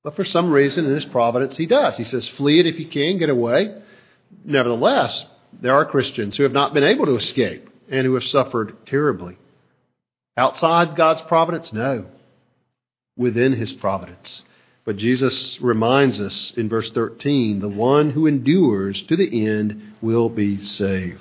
But 0.02 0.16
for 0.16 0.24
some 0.24 0.50
reason, 0.50 0.86
in 0.86 0.94
His 0.94 1.04
providence, 1.04 1.56
He 1.56 1.66
does. 1.66 1.96
He 1.96 2.04
says, 2.04 2.26
Flee 2.26 2.58
it 2.58 2.66
if 2.66 2.78
you 2.78 2.86
can, 2.86 3.18
get 3.18 3.28
away. 3.28 3.82
Nevertheless, 4.44 5.26
there 5.60 5.74
are 5.74 5.84
Christians 5.84 6.36
who 6.36 6.44
have 6.44 6.52
not 6.52 6.72
been 6.72 6.84
able 6.84 7.06
to 7.06 7.16
escape 7.16 7.68
and 7.90 8.06
who 8.06 8.14
have 8.14 8.24
suffered 8.24 8.86
terribly. 8.86 9.36
Outside 10.36 10.96
God's 10.96 11.20
providence? 11.22 11.72
No. 11.72 12.06
Within 13.16 13.52
His 13.52 13.72
providence. 13.72 14.42
But 14.84 14.96
Jesus 14.96 15.60
reminds 15.60 16.18
us 16.18 16.52
in 16.56 16.68
verse 16.68 16.90
13 16.90 17.60
the 17.60 17.68
one 17.68 18.10
who 18.10 18.26
endures 18.26 19.02
to 19.04 19.16
the 19.16 19.46
end 19.46 19.94
will 20.00 20.28
be 20.28 20.60
saved. 20.60 21.20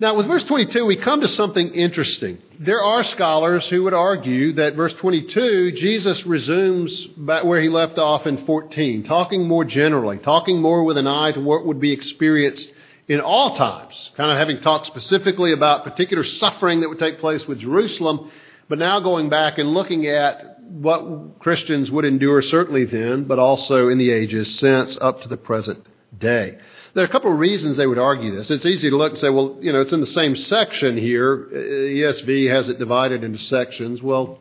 Now, 0.00 0.16
with 0.16 0.26
verse 0.26 0.42
22, 0.44 0.84
we 0.84 0.96
come 0.96 1.20
to 1.20 1.28
something 1.28 1.72
interesting. 1.72 2.38
There 2.58 2.82
are 2.82 3.04
scholars 3.04 3.68
who 3.68 3.84
would 3.84 3.94
argue 3.94 4.54
that 4.54 4.74
verse 4.74 4.92
22, 4.94 5.72
Jesus 5.72 6.26
resumes 6.26 7.06
back 7.16 7.44
where 7.44 7.60
he 7.60 7.68
left 7.68 7.96
off 7.96 8.26
in 8.26 8.44
14, 8.44 9.04
talking 9.04 9.46
more 9.46 9.64
generally, 9.64 10.18
talking 10.18 10.60
more 10.60 10.82
with 10.82 10.98
an 10.98 11.06
eye 11.06 11.30
to 11.32 11.40
what 11.40 11.64
would 11.64 11.78
be 11.80 11.92
experienced 11.92 12.72
in 13.06 13.20
all 13.20 13.56
times, 13.56 14.10
kind 14.16 14.32
of 14.32 14.36
having 14.36 14.60
talked 14.60 14.86
specifically 14.86 15.52
about 15.52 15.84
particular 15.84 16.24
suffering 16.24 16.80
that 16.80 16.88
would 16.88 16.98
take 16.98 17.20
place 17.20 17.46
with 17.46 17.60
Jerusalem, 17.60 18.32
but 18.68 18.78
now 18.78 18.98
going 18.98 19.28
back 19.28 19.58
and 19.58 19.74
looking 19.74 20.06
at 20.06 20.53
what 20.68 21.38
Christians 21.38 21.90
would 21.90 22.04
endure 22.04 22.42
certainly 22.42 22.84
then, 22.84 23.24
but 23.24 23.38
also 23.38 23.88
in 23.88 23.98
the 23.98 24.10
ages 24.10 24.58
since 24.58 24.98
up 25.00 25.22
to 25.22 25.28
the 25.28 25.36
present 25.36 25.86
day. 26.18 26.58
There 26.94 27.02
are 27.02 27.06
a 27.06 27.10
couple 27.10 27.32
of 27.32 27.38
reasons 27.38 27.76
they 27.76 27.86
would 27.86 27.98
argue 27.98 28.34
this. 28.34 28.50
It's 28.50 28.66
easy 28.66 28.90
to 28.90 28.96
look 28.96 29.12
and 29.12 29.18
say, 29.18 29.28
well, 29.28 29.56
you 29.60 29.72
know, 29.72 29.80
it's 29.80 29.92
in 29.92 30.00
the 30.00 30.06
same 30.06 30.36
section 30.36 30.96
here. 30.96 31.48
ESV 31.52 32.50
has 32.50 32.68
it 32.68 32.78
divided 32.78 33.24
into 33.24 33.38
sections. 33.38 34.00
Well, 34.02 34.38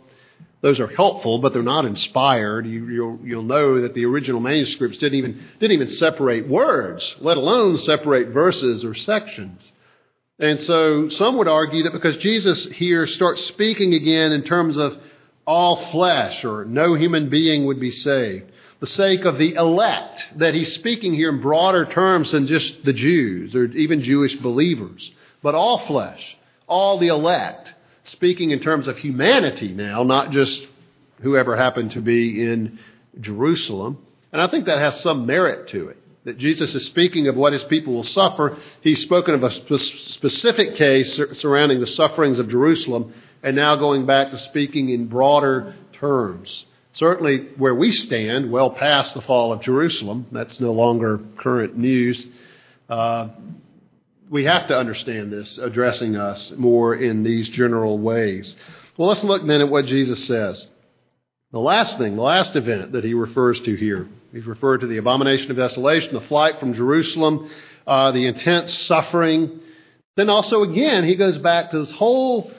those 0.62 0.80
are 0.80 0.88
helpful, 0.88 1.40
but 1.40 1.52
they're 1.52 1.64
not 1.64 1.86
inspired. 1.86 2.66
You, 2.66 3.20
will 3.22 3.44
know 3.44 3.82
that 3.82 3.96
the 3.96 4.06
original 4.06 4.40
manuscripts 4.40 4.98
didn't 4.98 5.18
even, 5.18 5.44
didn't 5.60 5.74
even 5.74 5.90
separate 5.90 6.48
words, 6.48 7.16
let 7.20 7.38
alone 7.38 7.80
separate 7.80 8.30
verses 8.30 8.86
or 8.86 8.94
sections. 8.94 9.72
And 10.40 10.60
so 10.62 11.10
some 11.10 11.38
would 11.38 11.48
argue 11.48 11.84
that 11.84 11.94
because 11.94 12.18
Jesus 12.18 12.66
here 12.66 13.08
starts 13.08 13.44
speaking 13.46 13.94
again 13.94 14.32
in 14.32 14.44
terms 14.44 14.78
of 14.78 14.98
all 15.46 15.92
flesh 15.92 16.46
or 16.46 16.66
no 16.66 16.96
human 16.96 17.30
being 17.30 17.66
would 17.66 17.80
be 17.80 17.92
saved. 17.92 18.52
the 18.84 18.88
sake 18.88 19.24
of 19.24 19.38
the 19.38 19.54
elect, 19.54 20.20
that 20.36 20.54
he's 20.54 20.74
speaking 20.74 21.14
here 21.14 21.30
in 21.30 21.40
broader 21.40 21.86
terms 21.86 22.34
than 22.34 22.48
just 22.48 22.84
the 22.84 22.92
Jews 22.92 23.56
or 23.56 23.64
even 23.68 24.04
Jewish 24.04 24.36
believers, 24.36 25.10
but 25.42 25.56
all 25.56 25.88
flesh, 25.88 26.38
all 26.68 27.00
the 27.00 27.08
elect, 27.08 27.74
speaking 28.04 28.52
in 28.52 28.60
terms 28.60 28.90
of 28.90 28.98
humanity 28.98 29.72
now, 29.72 30.04
not 30.04 30.32
just 30.32 30.68
whoever 31.22 31.56
happened 31.56 31.92
to 31.92 32.02
be 32.02 32.46
in 32.46 32.78
Jerusalem. 33.22 34.00
And 34.34 34.42
I 34.42 34.48
think 34.48 34.66
that 34.66 34.80
has 34.80 35.00
some 35.00 35.26
merit 35.26 35.70
to 35.70 35.88
it. 35.88 35.98
That 36.26 36.38
Jesus 36.38 36.76
is 36.76 36.84
speaking 36.86 37.30
of 37.30 37.38
what 37.38 37.54
his 37.54 37.64
people 37.64 37.94
will 37.94 38.04
suffer. 38.04 38.58
He's 38.82 39.02
spoken 39.02 39.34
of 39.34 39.44
a 39.44 39.80
specific 39.80 40.76
case 40.76 41.22
surrounding 41.36 41.80
the 41.80 41.88
sufferings 41.88 42.38
of 42.38 42.50
Jerusalem, 42.50 43.14
and 43.44 43.56
now 43.56 43.76
going 43.76 44.06
back 44.06 44.32
to 44.32 44.40
speaking 44.40 44.90
in 44.90 45.08
broader 45.08 45.76
terms. 45.94 46.66
Certainly, 46.94 47.50
where 47.58 47.76
we 47.76 47.92
stand, 47.92 48.52
well 48.52 48.70
past 48.70 49.14
the 49.14 49.22
fall 49.22 49.52
of 49.52 49.62
Jerusalem, 49.62 50.28
that's 50.32 50.60
no 50.60 50.72
longer 50.72 51.20
current 51.38 51.76
news. 51.76 52.28
Uh, 52.88 53.30
we 54.30 54.46
have 54.46 54.68
to 54.68 54.78
understand 54.78 55.32
this, 55.32 55.58
addressing 55.58 56.16
us 56.16 56.52
more 56.56 56.96
in 56.96 57.24
these 57.24 57.50
general 57.50 58.00
ways. 58.00 58.56
Well, 58.96 59.10
let's 59.10 59.24
look 59.24 59.46
then 59.46 59.62
at 59.62 59.70
what 59.70 59.86
Jesus 59.86 60.26
says. 60.26 60.68
The 61.52 61.60
last 61.60 61.98
thing, 61.98 62.16
the 62.16 62.22
last 62.22 62.56
event 62.56 62.94
that 62.94 63.04
he 63.04 63.14
refers 63.14 63.60
to 63.62 63.76
here, 63.76 64.08
he's 64.32 64.46
referred 64.46 64.82
to 64.82 64.88
the 64.88 64.98
abomination 64.98 65.52
of 65.52 65.58
desolation, 65.58 66.14
the 66.14 66.22
flight 66.22 66.60
from 66.60 66.74
Jerusalem, 66.74 67.50
uh, 67.86 68.12
the 68.12 68.26
intense 68.26 68.74
suffering. 68.74 69.60
Then 70.16 70.30
also, 70.30 70.64
again, 70.64 71.04
he 71.04 71.16
goes 71.16 71.38
back 71.38 71.72
to 71.72 71.80
this 71.80 71.92
whole 71.92 72.52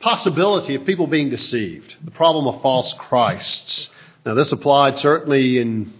possibility 0.00 0.74
of 0.74 0.86
people 0.86 1.06
being 1.06 1.30
deceived, 1.30 1.94
the 2.04 2.10
problem 2.10 2.46
of 2.46 2.62
false 2.62 2.92
Christs. 2.94 3.88
Now, 4.26 4.34
this 4.34 4.52
applied 4.52 4.98
certainly 4.98 5.58
in 5.58 5.92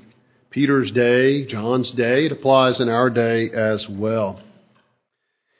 Peter's 0.50 0.90
day, 0.90 1.44
John's 1.44 1.90
day. 1.92 2.26
It 2.26 2.32
applies 2.32 2.80
in 2.80 2.88
our 2.88 3.08
day 3.08 3.50
as 3.50 3.88
well. 3.88 4.40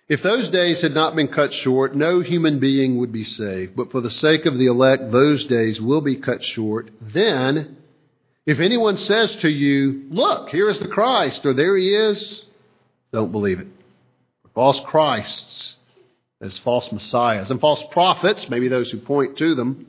If 0.09 0.25
those 0.25 0.51
days 0.51 0.81
had 0.81 0.93
not 0.93 1.15
been 1.15 1.29
cut 1.29 1.55
short, 1.55 1.95
no 1.95 2.21
human 2.21 2.59
being 2.59 2.99
would 2.99 3.13
be 3.13 3.23
saved. 3.23 3.77
But 3.77 3.93
for 3.93 4.01
the 4.01 4.11
sake 4.11 4.45
of 4.45 4.59
the 4.59 4.67
elect, 4.67 5.13
those 5.13 5.45
days 5.45 5.81
will 5.81 6.01
be 6.01 6.17
cut 6.17 6.45
short. 6.45 6.91
Then, 7.01 7.77
if 8.45 8.59
anyone 8.59 8.97
says 8.97 9.37
to 9.37 9.49
you, 9.49 10.07
Look, 10.11 10.49
here 10.49 10.69
is 10.69 10.81
the 10.81 10.89
Christ, 10.89 11.47
or 11.47 11.55
there 11.55 11.77
he 11.77 11.95
is, 11.95 12.45
don't 13.13 13.31
believe 13.31 13.61
it. 13.61 13.69
False 14.53 14.81
Christs, 14.81 15.77
as 16.41 16.59
false 16.59 16.91
messiahs, 16.91 17.51
and 17.51 17.61
false 17.61 17.83
prophets, 17.91 18.49
maybe 18.49 18.69
those 18.69 18.91
who 18.91 18.99
point 18.99 19.37
to 19.39 19.55
them, 19.55 19.87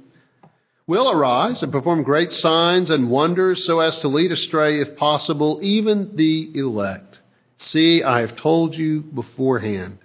will 0.88 1.10
arise 1.10 1.64
and 1.64 1.72
perform 1.72 2.04
great 2.04 2.34
signs 2.34 2.90
and 2.90 3.10
wonders 3.10 3.66
so 3.66 3.80
as 3.80 3.98
to 4.00 4.08
lead 4.08 4.32
astray, 4.32 4.82
if 4.82 4.98
possible, 4.98 5.60
even 5.62 6.16
the 6.16 6.52
elect. 6.58 7.20
See, 7.60 8.04
I 8.04 8.22
have 8.22 8.36
told 8.36 8.76
you 8.76 9.02
beforehand. 9.02 10.00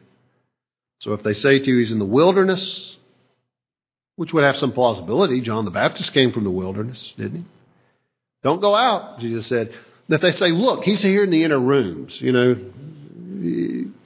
So 1.00 1.12
if 1.14 1.22
they 1.22 1.34
say 1.34 1.58
to 1.58 1.64
you 1.64 1.78
he's 1.78 1.92
in 1.92 1.98
the 1.98 2.04
wilderness, 2.04 2.96
which 4.16 4.32
would 4.32 4.44
have 4.44 4.56
some 4.56 4.72
plausibility, 4.72 5.40
John 5.40 5.64
the 5.64 5.70
Baptist 5.70 6.12
came 6.12 6.32
from 6.32 6.44
the 6.44 6.50
wilderness, 6.50 7.12
didn't 7.16 7.38
he? 7.38 7.44
Don't 8.42 8.60
go 8.60 8.74
out, 8.74 9.18
Jesus 9.18 9.46
said. 9.46 9.74
If 10.08 10.20
they 10.20 10.32
say, 10.32 10.52
look, 10.52 10.84
he's 10.84 11.02
here 11.02 11.24
in 11.24 11.30
the 11.30 11.42
inner 11.42 11.58
rooms, 11.58 12.20
you 12.20 12.30
know, 12.30 12.54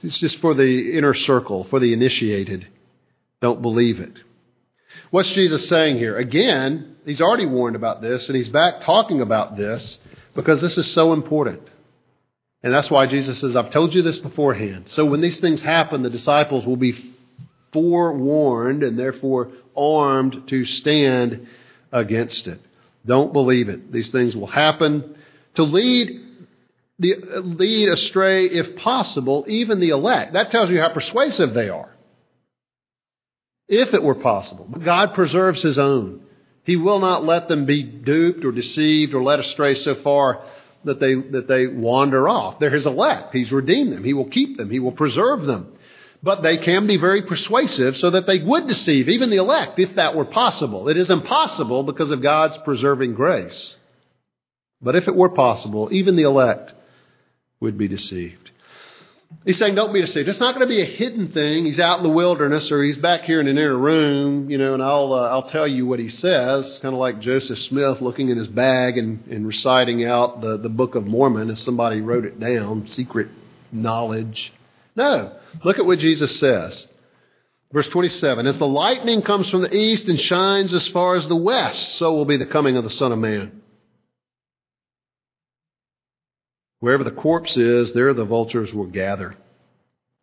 it's 0.03 0.19
just 0.19 0.39
for 0.39 0.53
the 0.53 0.97
inner 0.97 1.13
circle, 1.13 1.65
for 1.65 1.79
the 1.79 1.93
initiated. 1.93 2.67
Don't 3.41 3.61
believe 3.61 3.99
it. 3.99 4.13
What's 5.09 5.31
Jesus 5.31 5.67
saying 5.67 5.97
here? 5.97 6.17
Again, 6.17 6.95
he's 7.05 7.21
already 7.21 7.45
warned 7.45 7.75
about 7.75 8.01
this, 8.01 8.27
and 8.27 8.35
he's 8.35 8.49
back 8.49 8.81
talking 8.81 9.21
about 9.21 9.57
this 9.57 9.97
because 10.35 10.61
this 10.61 10.77
is 10.77 10.91
so 10.91 11.13
important. 11.13 11.61
And 12.63 12.73
that's 12.73 12.91
why 12.91 13.07
Jesus 13.07 13.39
says, 13.39 13.55
I've 13.55 13.71
told 13.71 13.93
you 13.93 14.01
this 14.01 14.19
beforehand. 14.19 14.85
So 14.87 15.05
when 15.05 15.21
these 15.21 15.39
things 15.39 15.61
happen, 15.61 16.03
the 16.03 16.09
disciples 16.09 16.65
will 16.65 16.77
be 16.77 17.13
forewarned 17.73 18.83
and 18.83 18.99
therefore 18.99 19.51
armed 19.75 20.47
to 20.47 20.65
stand 20.65 21.47
against 21.91 22.47
it. 22.47 22.59
Don't 23.05 23.33
believe 23.33 23.67
it. 23.67 23.91
These 23.91 24.09
things 24.09 24.35
will 24.35 24.47
happen 24.47 25.15
to 25.55 25.63
lead 25.63 26.11
lead 27.01 27.89
astray, 27.89 28.45
if 28.45 28.75
possible, 28.77 29.45
even 29.47 29.79
the 29.79 29.89
elect. 29.89 30.33
That 30.33 30.51
tells 30.51 30.69
you 30.69 30.79
how 30.79 30.93
persuasive 30.93 31.53
they 31.53 31.69
are. 31.69 31.89
If 33.67 33.93
it 33.93 34.03
were 34.03 34.15
possible. 34.15 34.67
But 34.69 34.83
God 34.83 35.13
preserves 35.13 35.61
His 35.61 35.79
own. 35.79 36.21
He 36.63 36.75
will 36.75 36.99
not 36.99 37.23
let 37.23 37.47
them 37.47 37.65
be 37.65 37.83
duped 37.83 38.45
or 38.45 38.51
deceived 38.51 39.13
or 39.13 39.23
led 39.23 39.39
astray 39.39 39.73
so 39.75 39.95
far 39.95 40.43
that 40.83 40.99
they, 40.99 41.15
that 41.15 41.47
they 41.47 41.67
wander 41.67 42.27
off. 42.27 42.59
They're 42.59 42.69
his 42.69 42.85
elect. 42.85 43.33
He's 43.33 43.51
redeemed 43.51 43.93
them. 43.93 44.03
He 44.03 44.13
will 44.13 44.29
keep 44.29 44.57
them. 44.57 44.69
He 44.69 44.79
will 44.79 44.91
preserve 44.91 45.45
them. 45.45 45.73
But 46.23 46.43
they 46.43 46.57
can 46.57 46.85
be 46.85 46.97
very 46.97 47.23
persuasive 47.23 47.97
so 47.97 48.11
that 48.11 48.27
they 48.27 48.39
would 48.39 48.67
deceive 48.67 49.09
even 49.09 49.31
the 49.31 49.37
elect 49.37 49.79
if 49.79 49.95
that 49.95 50.15
were 50.15 50.25
possible. 50.25 50.87
It 50.87 50.97
is 50.97 51.09
impossible 51.09 51.83
because 51.83 52.11
of 52.11 52.21
God's 52.21 52.57
preserving 52.59 53.15
grace. 53.15 53.75
But 54.81 54.95
if 54.95 55.07
it 55.07 55.15
were 55.15 55.29
possible, 55.29 55.89
even 55.91 56.15
the 56.15 56.23
elect 56.23 56.73
would 57.61 57.77
be 57.77 57.87
deceived. 57.87 58.51
He's 59.45 59.57
saying, 59.57 59.75
don't 59.75 59.93
be 59.93 60.01
deceived. 60.01 60.27
It's 60.27 60.39
not 60.39 60.55
going 60.55 60.67
to 60.67 60.73
be 60.73 60.81
a 60.81 60.85
hidden 60.85 61.31
thing. 61.31 61.65
He's 61.65 61.79
out 61.79 61.97
in 61.97 62.03
the 62.03 62.09
wilderness 62.09 62.71
or 62.71 62.83
he's 62.83 62.97
back 62.97 63.21
here 63.21 63.39
in 63.39 63.47
an 63.47 63.57
inner 63.57 63.77
room, 63.77 64.49
you 64.49 64.57
know, 64.57 64.73
and 64.73 64.83
I'll, 64.83 65.13
uh, 65.13 65.29
I'll 65.29 65.47
tell 65.47 65.67
you 65.67 65.85
what 65.85 65.99
he 65.99 66.09
says. 66.09 66.77
Kind 66.79 66.93
of 66.93 66.99
like 66.99 67.21
Joseph 67.21 67.57
Smith 67.59 68.01
looking 68.01 68.29
in 68.29 68.37
his 68.37 68.47
bag 68.47 68.97
and, 68.97 69.25
and 69.27 69.47
reciting 69.47 70.05
out 70.05 70.41
the, 70.41 70.57
the 70.57 70.69
Book 70.69 70.95
of 70.95 71.05
Mormon 71.07 71.49
as 71.49 71.59
somebody 71.61 72.01
wrote 72.01 72.25
it 72.25 72.39
down, 72.39 72.87
secret 72.87 73.29
knowledge. 73.71 74.53
No. 74.95 75.35
Look 75.63 75.79
at 75.79 75.85
what 75.85 75.99
Jesus 75.99 76.37
says. 76.37 76.85
Verse 77.71 77.87
27 77.87 78.45
As 78.45 78.57
the 78.57 78.67
lightning 78.67 79.21
comes 79.21 79.49
from 79.49 79.61
the 79.61 79.73
east 79.73 80.07
and 80.07 80.19
shines 80.19 80.73
as 80.73 80.87
far 80.89 81.15
as 81.15 81.27
the 81.27 81.35
west, 81.35 81.95
so 81.95 82.13
will 82.13 82.25
be 82.25 82.37
the 82.37 82.45
coming 82.45 82.77
of 82.77 82.83
the 82.83 82.89
Son 82.89 83.11
of 83.11 83.19
Man. 83.19 83.60
Wherever 86.81 87.03
the 87.03 87.11
corpse 87.11 87.57
is, 87.57 87.93
there 87.93 88.11
the 88.13 88.25
vultures 88.25 88.73
will 88.73 88.87
gather, 88.87 89.35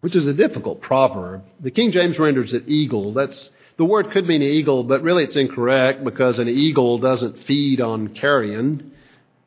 which 0.01 0.16
is 0.16 0.27
a 0.27 0.35
difficult 0.35 0.83
proverb. 0.83 1.44
The 1.61 1.71
King 1.71 1.92
James 1.92 2.18
renders 2.18 2.53
it 2.53 2.64
eagle. 2.66 3.12
That's 3.12 3.51
the 3.77 3.85
word 3.85 4.11
could 4.11 4.27
mean 4.27 4.42
eagle, 4.42 4.83
but 4.83 5.03
really 5.03 5.23
it's 5.23 5.37
incorrect 5.37 6.03
because 6.03 6.40
an 6.40 6.49
eagle 6.49 6.99
doesn't 6.99 7.44
feed 7.44 7.81
on 7.81 8.09
carrion. 8.09 8.92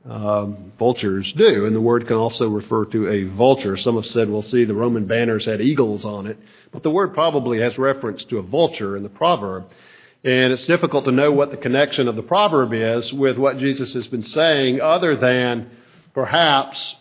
Um, 0.09 0.71
vultures 0.79 1.31
do, 1.33 1.65
and 1.65 1.75
the 1.75 1.81
word 1.81 2.07
can 2.07 2.15
also 2.15 2.47
refer 2.47 2.85
to 2.85 3.09
a 3.09 3.25
vulture. 3.25 3.75
Some 3.75 3.97
have 3.97 4.05
said, 4.07 4.29
well, 4.29 4.41
see, 4.41 4.63
the 4.63 4.73
Roman 4.73 5.05
banners 5.05 5.45
had 5.45 5.61
eagles 5.61 6.05
on 6.05 6.25
it, 6.25 6.39
but 6.71 6.81
the 6.81 6.89
word 6.89 7.13
probably 7.13 7.59
has 7.59 7.77
reference 7.77 8.23
to 8.25 8.39
a 8.39 8.41
vulture 8.41 8.95
in 8.95 9.03
the 9.03 9.09
proverb. 9.09 9.65
And 10.23 10.53
it's 10.53 10.65
difficult 10.65 11.05
to 11.05 11.11
know 11.11 11.31
what 11.31 11.51
the 11.51 11.57
connection 11.57 12.07
of 12.07 12.15
the 12.15 12.23
proverb 12.23 12.73
is 12.73 13.11
with 13.11 13.37
what 13.37 13.57
Jesus 13.57 13.93
has 13.93 14.07
been 14.07 14.23
saying, 14.23 14.79
other 14.79 15.15
than 15.15 15.69
perhaps 16.13 16.95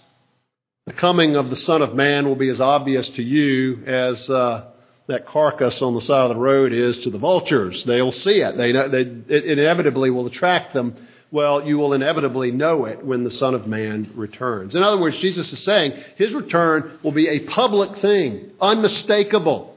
the 0.91 0.97
coming 0.97 1.37
of 1.37 1.51
the 1.51 1.57
Son 1.57 1.83
of 1.83 1.95
Man 1.95 2.27
will 2.27 2.35
be 2.35 2.49
as 2.49 2.61
obvious 2.61 3.09
to 3.11 3.23
you 3.23 3.85
as 3.87 4.29
uh, 4.29 4.73
that 5.07 5.25
carcass 5.25 5.83
on 5.83 5.95
the 5.95 6.01
side 6.01 6.23
of 6.23 6.31
the 6.31 6.35
road 6.35 6.73
is 6.73 6.99
to 6.99 7.11
the 7.11 7.19
vultures. 7.19 7.85
They'll 7.85 8.11
see 8.11 8.41
it. 8.41 8.57
They, 8.57 8.73
know, 8.73 8.89
they 8.89 9.03
it 9.03 9.45
inevitably 9.45 10.11
will 10.11 10.27
attract 10.27 10.75
them. 10.75 10.97
Well, 11.31 11.65
you 11.65 11.79
will 11.79 11.93
inevitably 11.93 12.51
know 12.51 12.87
it 12.87 13.05
when 13.05 13.23
the 13.23 13.31
Son 13.31 13.55
of 13.55 13.69
Man 13.69 14.11
returns. 14.17 14.75
In 14.75 14.83
other 14.83 15.01
words, 15.01 15.17
Jesus 15.21 15.53
is 15.53 15.63
saying 15.63 15.93
his 16.17 16.35
return 16.35 16.99
will 17.05 17.13
be 17.13 17.29
a 17.29 17.39
public 17.47 17.99
thing, 17.99 18.51
unmistakable. 18.61 19.77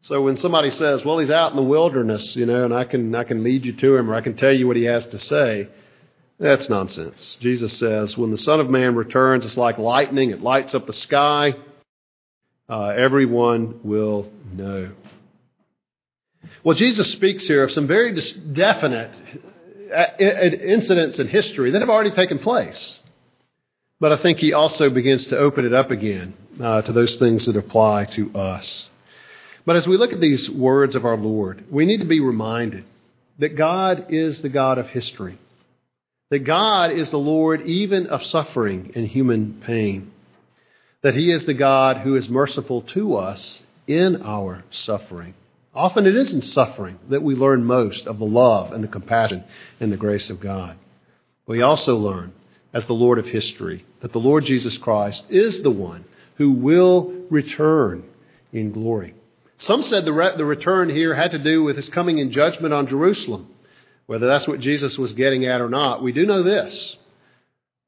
So 0.00 0.22
when 0.22 0.38
somebody 0.38 0.70
says, 0.70 1.04
"Well, 1.04 1.18
he's 1.18 1.30
out 1.30 1.52
in 1.52 1.56
the 1.56 1.62
wilderness," 1.62 2.34
you 2.34 2.46
know, 2.46 2.64
and 2.64 2.74
I 2.74 2.82
can 2.82 3.14
I 3.14 3.22
can 3.22 3.44
lead 3.44 3.64
you 3.64 3.74
to 3.74 3.96
him, 3.96 4.10
or 4.10 4.16
I 4.16 4.22
can 4.22 4.34
tell 4.34 4.52
you 4.52 4.66
what 4.66 4.76
he 4.76 4.84
has 4.84 5.06
to 5.06 5.20
say, 5.20 5.68
that's 6.38 6.68
nonsense. 6.68 7.36
Jesus 7.40 7.76
says, 7.78 8.16
when 8.16 8.30
the 8.30 8.38
Son 8.38 8.60
of 8.60 8.70
Man 8.70 8.94
returns, 8.94 9.44
it's 9.44 9.56
like 9.56 9.76
lightning, 9.78 10.30
it 10.30 10.40
lights 10.40 10.74
up 10.74 10.86
the 10.86 10.92
sky. 10.92 11.54
Uh, 12.68 12.88
everyone 12.88 13.80
will 13.82 14.30
know. 14.52 14.92
Well, 16.62 16.76
Jesus 16.76 17.10
speaks 17.10 17.46
here 17.46 17.64
of 17.64 17.72
some 17.72 17.88
very 17.88 18.12
definite 18.52 19.10
uh, 19.92 20.04
incidents 20.18 21.18
in 21.18 21.26
history 21.26 21.72
that 21.72 21.80
have 21.80 21.90
already 21.90 22.12
taken 22.12 22.38
place. 22.38 23.00
But 23.98 24.12
I 24.12 24.16
think 24.16 24.38
he 24.38 24.52
also 24.52 24.90
begins 24.90 25.26
to 25.28 25.38
open 25.38 25.64
it 25.64 25.74
up 25.74 25.90
again 25.90 26.34
uh, 26.62 26.82
to 26.82 26.92
those 26.92 27.16
things 27.16 27.46
that 27.46 27.56
apply 27.56 28.04
to 28.04 28.32
us. 28.34 28.88
But 29.66 29.74
as 29.74 29.88
we 29.88 29.96
look 29.96 30.12
at 30.12 30.20
these 30.20 30.48
words 30.48 30.94
of 30.94 31.04
our 31.04 31.16
Lord, 31.16 31.64
we 31.68 31.84
need 31.84 31.98
to 31.98 32.06
be 32.06 32.20
reminded 32.20 32.84
that 33.40 33.56
God 33.56 34.06
is 34.10 34.40
the 34.40 34.48
God 34.48 34.78
of 34.78 34.88
history 34.88 35.38
that 36.30 36.40
God 36.40 36.90
is 36.90 37.10
the 37.10 37.18
Lord 37.18 37.62
even 37.62 38.06
of 38.06 38.22
suffering 38.22 38.92
and 38.94 39.06
human 39.06 39.62
pain, 39.64 40.12
that 41.02 41.14
He 41.14 41.30
is 41.30 41.46
the 41.46 41.54
God 41.54 41.98
who 41.98 42.16
is 42.16 42.28
merciful 42.28 42.82
to 42.82 43.16
us 43.16 43.62
in 43.86 44.22
our 44.22 44.64
suffering. 44.70 45.34
Often 45.74 46.06
it 46.06 46.16
is 46.16 46.34
in 46.34 46.42
suffering 46.42 46.98
that 47.08 47.22
we 47.22 47.34
learn 47.34 47.64
most 47.64 48.06
of 48.06 48.18
the 48.18 48.26
love 48.26 48.72
and 48.72 48.82
the 48.82 48.88
compassion 48.88 49.44
and 49.80 49.92
the 49.92 49.96
grace 49.96 50.28
of 50.28 50.40
God. 50.40 50.76
We 51.46 51.62
also 51.62 51.96
learn, 51.96 52.32
as 52.72 52.86
the 52.86 52.94
Lord 52.94 53.18
of 53.18 53.26
history, 53.26 53.86
that 54.00 54.12
the 54.12 54.18
Lord 54.18 54.44
Jesus 54.44 54.76
Christ 54.76 55.24
is 55.30 55.62
the 55.62 55.70
one 55.70 56.04
who 56.36 56.52
will 56.52 57.14
return 57.30 58.04
in 58.52 58.72
glory. 58.72 59.14
Some 59.58 59.82
said 59.82 60.04
the, 60.04 60.12
re- 60.12 60.36
the 60.36 60.44
return 60.44 60.88
here 60.88 61.14
had 61.14 61.32
to 61.32 61.38
do 61.38 61.62
with 61.62 61.76
his 61.76 61.88
coming 61.88 62.18
in 62.18 62.30
judgment 62.30 62.74
on 62.74 62.86
Jerusalem. 62.86 63.48
Whether 64.08 64.26
that's 64.26 64.48
what 64.48 64.60
Jesus 64.60 64.96
was 64.96 65.12
getting 65.12 65.44
at 65.44 65.60
or 65.60 65.68
not, 65.68 66.02
we 66.02 66.12
do 66.12 66.24
know 66.24 66.42
this 66.42 66.96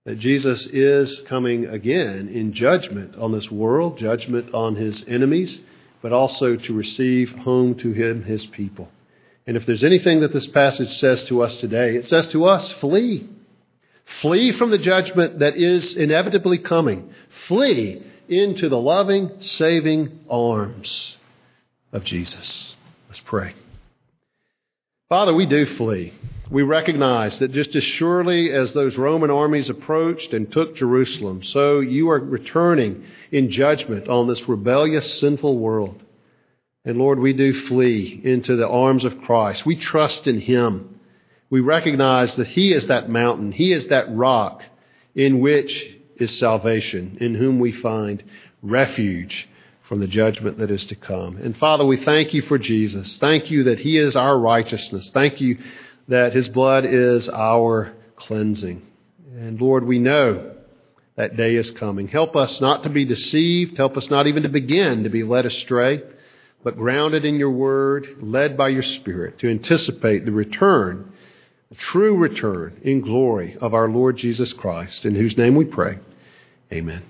that 0.04 0.18
Jesus 0.18 0.66
is 0.66 1.20
coming 1.28 1.66
again 1.66 2.28
in 2.28 2.52
judgment 2.52 3.16
on 3.16 3.32
this 3.32 3.50
world, 3.50 3.98
judgment 3.98 4.52
on 4.54 4.74
his 4.74 5.04
enemies, 5.06 5.60
but 6.02 6.12
also 6.12 6.56
to 6.56 6.74
receive 6.74 7.30
home 7.30 7.74
to 7.76 7.92
him 7.92 8.22
his 8.22 8.46
people. 8.46 8.88
And 9.46 9.56
if 9.56 9.66
there's 9.66 9.84
anything 9.84 10.20
that 10.20 10.32
this 10.32 10.46
passage 10.46 10.98
says 10.98 11.24
to 11.24 11.42
us 11.42 11.56
today, 11.56 11.96
it 11.96 12.06
says 12.06 12.26
to 12.28 12.46
us, 12.46 12.72
flee. 12.72 13.28
Flee 14.20 14.52
from 14.52 14.70
the 14.70 14.78
judgment 14.78 15.38
that 15.38 15.56
is 15.56 15.94
inevitably 15.94 16.58
coming. 16.58 17.12
Flee 17.46 18.02
into 18.28 18.68
the 18.68 18.80
loving, 18.80 19.40
saving 19.40 20.20
arms 20.30 21.16
of 21.92 22.04
Jesus. 22.04 22.74
Let's 23.08 23.20
pray. 23.20 23.54
Father, 25.10 25.34
we 25.34 25.44
do 25.44 25.66
flee. 25.66 26.12
We 26.52 26.62
recognize 26.62 27.40
that 27.40 27.50
just 27.50 27.74
as 27.74 27.82
surely 27.82 28.52
as 28.52 28.72
those 28.72 28.96
Roman 28.96 29.28
armies 29.28 29.68
approached 29.68 30.32
and 30.32 30.52
took 30.52 30.76
Jerusalem, 30.76 31.42
so 31.42 31.80
you 31.80 32.10
are 32.10 32.20
returning 32.20 33.04
in 33.32 33.50
judgment 33.50 34.06
on 34.06 34.28
this 34.28 34.48
rebellious, 34.48 35.18
sinful 35.18 35.58
world. 35.58 36.00
And 36.84 36.96
Lord, 36.96 37.18
we 37.18 37.32
do 37.32 37.52
flee 37.52 38.20
into 38.22 38.54
the 38.54 38.68
arms 38.68 39.04
of 39.04 39.20
Christ. 39.22 39.66
We 39.66 39.74
trust 39.74 40.28
in 40.28 40.38
Him. 40.38 41.00
We 41.50 41.58
recognize 41.58 42.36
that 42.36 42.46
He 42.46 42.72
is 42.72 42.86
that 42.86 43.10
mountain, 43.10 43.50
He 43.50 43.72
is 43.72 43.88
that 43.88 44.14
rock 44.14 44.62
in 45.16 45.40
which 45.40 45.92
is 46.18 46.38
salvation, 46.38 47.18
in 47.20 47.34
whom 47.34 47.58
we 47.58 47.72
find 47.72 48.22
refuge 48.62 49.48
from 49.90 49.98
the 49.98 50.06
judgment 50.06 50.58
that 50.58 50.70
is 50.70 50.86
to 50.86 50.94
come. 50.94 51.36
And 51.38 51.56
Father, 51.56 51.84
we 51.84 51.96
thank 52.04 52.32
you 52.32 52.42
for 52.42 52.58
Jesus. 52.58 53.18
Thank 53.18 53.50
you 53.50 53.64
that 53.64 53.80
He 53.80 53.98
is 53.98 54.14
our 54.14 54.38
righteousness. 54.38 55.10
Thank 55.12 55.40
you 55.40 55.58
that 56.06 56.32
His 56.32 56.48
blood 56.48 56.84
is 56.84 57.28
our 57.28 57.92
cleansing. 58.14 58.86
And 59.34 59.60
Lord, 59.60 59.84
we 59.84 59.98
know 59.98 60.52
that 61.16 61.36
day 61.36 61.56
is 61.56 61.72
coming. 61.72 62.06
Help 62.06 62.36
us 62.36 62.60
not 62.60 62.84
to 62.84 62.88
be 62.88 63.04
deceived. 63.04 63.78
Help 63.78 63.96
us 63.96 64.08
not 64.08 64.28
even 64.28 64.44
to 64.44 64.48
begin 64.48 65.02
to 65.02 65.10
be 65.10 65.24
led 65.24 65.44
astray 65.44 66.04
but 66.62 66.76
grounded 66.76 67.24
in 67.24 67.36
your 67.36 67.50
word, 67.50 68.06
led 68.20 68.56
by 68.56 68.68
your 68.68 68.82
spirit 68.82 69.38
to 69.40 69.50
anticipate 69.50 70.24
the 70.24 70.30
return, 70.30 71.12
the 71.70 71.74
true 71.74 72.16
return 72.16 72.78
in 72.82 73.00
glory 73.00 73.56
of 73.60 73.74
our 73.74 73.88
Lord 73.88 74.18
Jesus 74.18 74.52
Christ, 74.52 75.04
in 75.04 75.16
whose 75.16 75.36
name 75.36 75.56
we 75.56 75.64
pray. 75.64 75.98
Amen. 76.72 77.02